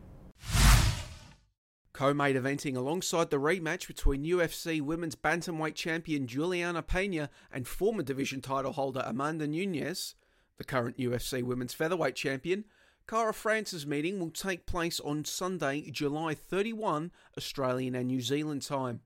Co-main 1.97 2.35
eventing 2.35 2.77
alongside 2.77 3.31
the 3.31 3.39
rematch 3.39 3.87
between 3.87 4.23
UFC 4.23 4.79
Women's 4.79 5.15
Bantamweight 5.15 5.73
champion 5.73 6.27
Juliana 6.27 6.83
Pena 6.83 7.31
and 7.51 7.67
former 7.67 8.03
division 8.03 8.39
title 8.39 8.73
holder 8.73 9.01
Amanda 9.03 9.47
Nunes, 9.47 10.13
the 10.59 10.63
current 10.63 10.99
UFC 10.99 11.41
Women's 11.41 11.73
Featherweight 11.73 12.13
champion, 12.13 12.65
Kara 13.07 13.33
France's 13.33 13.87
meeting 13.87 14.19
will 14.19 14.29
take 14.29 14.67
place 14.67 14.99
on 14.99 15.25
Sunday, 15.25 15.89
July 15.89 16.35
31, 16.35 17.11
Australian 17.35 17.95
and 17.95 18.09
New 18.09 18.21
Zealand 18.21 18.61
time. 18.61 19.01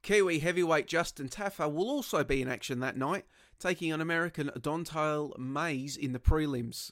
Kiwi 0.00 0.38
heavyweight 0.38 0.86
Justin 0.86 1.28
Tafa 1.28 1.70
will 1.70 1.90
also 1.90 2.24
be 2.24 2.40
in 2.40 2.48
action 2.48 2.80
that 2.80 2.96
night, 2.96 3.26
taking 3.58 3.92
on 3.92 4.00
American 4.00 4.50
Don'Tale 4.58 5.34
Mays 5.38 5.94
in 5.94 6.12
the 6.14 6.18
prelims. 6.18 6.90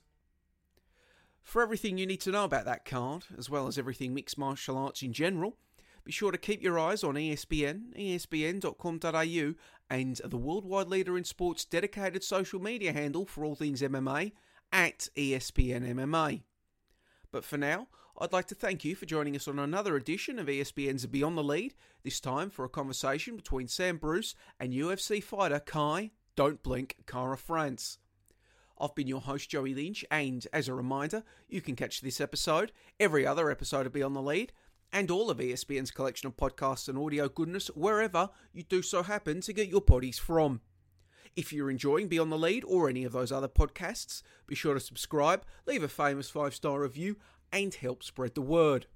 For 1.42 1.62
everything 1.62 1.98
you 1.98 2.06
need 2.06 2.20
to 2.22 2.30
know 2.30 2.44
about 2.44 2.64
that 2.66 2.84
card, 2.84 3.24
as 3.36 3.50
well 3.50 3.66
as 3.66 3.78
everything 3.78 4.14
mixed 4.14 4.38
martial 4.38 4.78
arts 4.78 5.02
in 5.02 5.12
general, 5.12 5.56
be 6.04 6.12
sure 6.12 6.32
to 6.32 6.38
keep 6.38 6.62
your 6.62 6.78
eyes 6.78 7.04
on 7.04 7.14
ESPN, 7.14 7.96
espn.com.au, 7.96 9.54
and 9.90 10.20
the 10.24 10.36
worldwide 10.36 10.88
leader 10.88 11.16
in 11.16 11.24
sports 11.24 11.64
dedicated 11.64 12.24
social 12.24 12.60
media 12.60 12.92
handle 12.92 13.26
for 13.26 13.44
all 13.44 13.54
things 13.54 13.82
MMA, 13.82 14.32
at 14.72 15.08
ESPN 15.16 15.86
MMA. 15.94 16.42
But 17.30 17.44
for 17.44 17.56
now, 17.56 17.88
I'd 18.18 18.32
like 18.32 18.46
to 18.48 18.54
thank 18.54 18.84
you 18.84 18.94
for 18.94 19.06
joining 19.06 19.36
us 19.36 19.48
on 19.48 19.58
another 19.58 19.96
edition 19.96 20.38
of 20.38 20.46
ESPN's 20.46 21.06
Beyond 21.06 21.36
the 21.36 21.44
Lead, 21.44 21.74
this 22.02 22.20
time 22.20 22.50
for 22.50 22.64
a 22.64 22.68
conversation 22.68 23.36
between 23.36 23.68
Sam 23.68 23.96
Bruce 23.96 24.34
and 24.58 24.72
UFC 24.72 25.22
fighter 25.22 25.60
Kai, 25.60 26.10
don't 26.36 26.62
blink, 26.62 26.96
Kara 27.06 27.36
France. 27.36 27.98
I've 28.82 28.96
been 28.96 29.06
your 29.06 29.20
host, 29.20 29.48
Joey 29.48 29.74
Lynch, 29.74 30.04
and 30.10 30.44
as 30.52 30.66
a 30.66 30.74
reminder, 30.74 31.22
you 31.48 31.60
can 31.60 31.76
catch 31.76 32.00
this 32.00 32.20
episode, 32.20 32.72
every 32.98 33.24
other 33.24 33.48
episode 33.48 33.86
of 33.86 33.92
Beyond 33.92 34.16
the 34.16 34.20
Lead, 34.20 34.52
and 34.92 35.08
all 35.08 35.30
of 35.30 35.38
ESPN's 35.38 35.92
collection 35.92 36.26
of 36.26 36.36
podcasts 36.36 36.88
and 36.88 36.98
audio 36.98 37.28
goodness 37.28 37.68
wherever 37.68 38.30
you 38.52 38.64
do 38.64 38.82
so 38.82 39.04
happen 39.04 39.40
to 39.42 39.52
get 39.52 39.68
your 39.68 39.82
bodies 39.82 40.18
from. 40.18 40.62
If 41.36 41.52
you're 41.52 41.70
enjoying 41.70 42.08
Beyond 42.08 42.32
the 42.32 42.36
Lead 42.36 42.64
or 42.64 42.88
any 42.88 43.04
of 43.04 43.12
those 43.12 43.30
other 43.30 43.46
podcasts, 43.46 44.22
be 44.48 44.56
sure 44.56 44.74
to 44.74 44.80
subscribe, 44.80 45.44
leave 45.64 45.84
a 45.84 45.88
famous 45.88 46.28
five 46.28 46.52
star 46.52 46.80
review, 46.80 47.18
and 47.52 47.72
help 47.72 48.02
spread 48.02 48.34
the 48.34 48.42
word. 48.42 48.86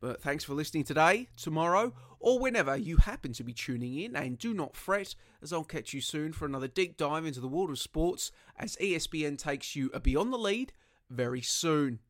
But 0.00 0.22
thanks 0.22 0.44
for 0.44 0.54
listening 0.54 0.84
today, 0.84 1.28
tomorrow, 1.36 1.94
or 2.20 2.38
whenever 2.38 2.76
you 2.76 2.98
happen 2.98 3.32
to 3.34 3.44
be 3.44 3.52
tuning 3.52 3.98
in, 3.98 4.14
and 4.14 4.38
do 4.38 4.52
not 4.52 4.76
fret, 4.76 5.14
as 5.42 5.52
I'll 5.52 5.64
catch 5.64 5.94
you 5.94 6.00
soon 6.00 6.32
for 6.32 6.44
another 6.44 6.68
deep 6.68 6.96
dive 6.96 7.24
into 7.24 7.40
the 7.40 7.48
world 7.48 7.70
of 7.70 7.78
sports 7.78 8.30
as 8.58 8.76
ESPN 8.76 9.38
takes 9.38 9.74
you 9.74 9.90
beyond 10.02 10.32
the 10.32 10.38
lead 10.38 10.72
very 11.08 11.40
soon. 11.40 12.00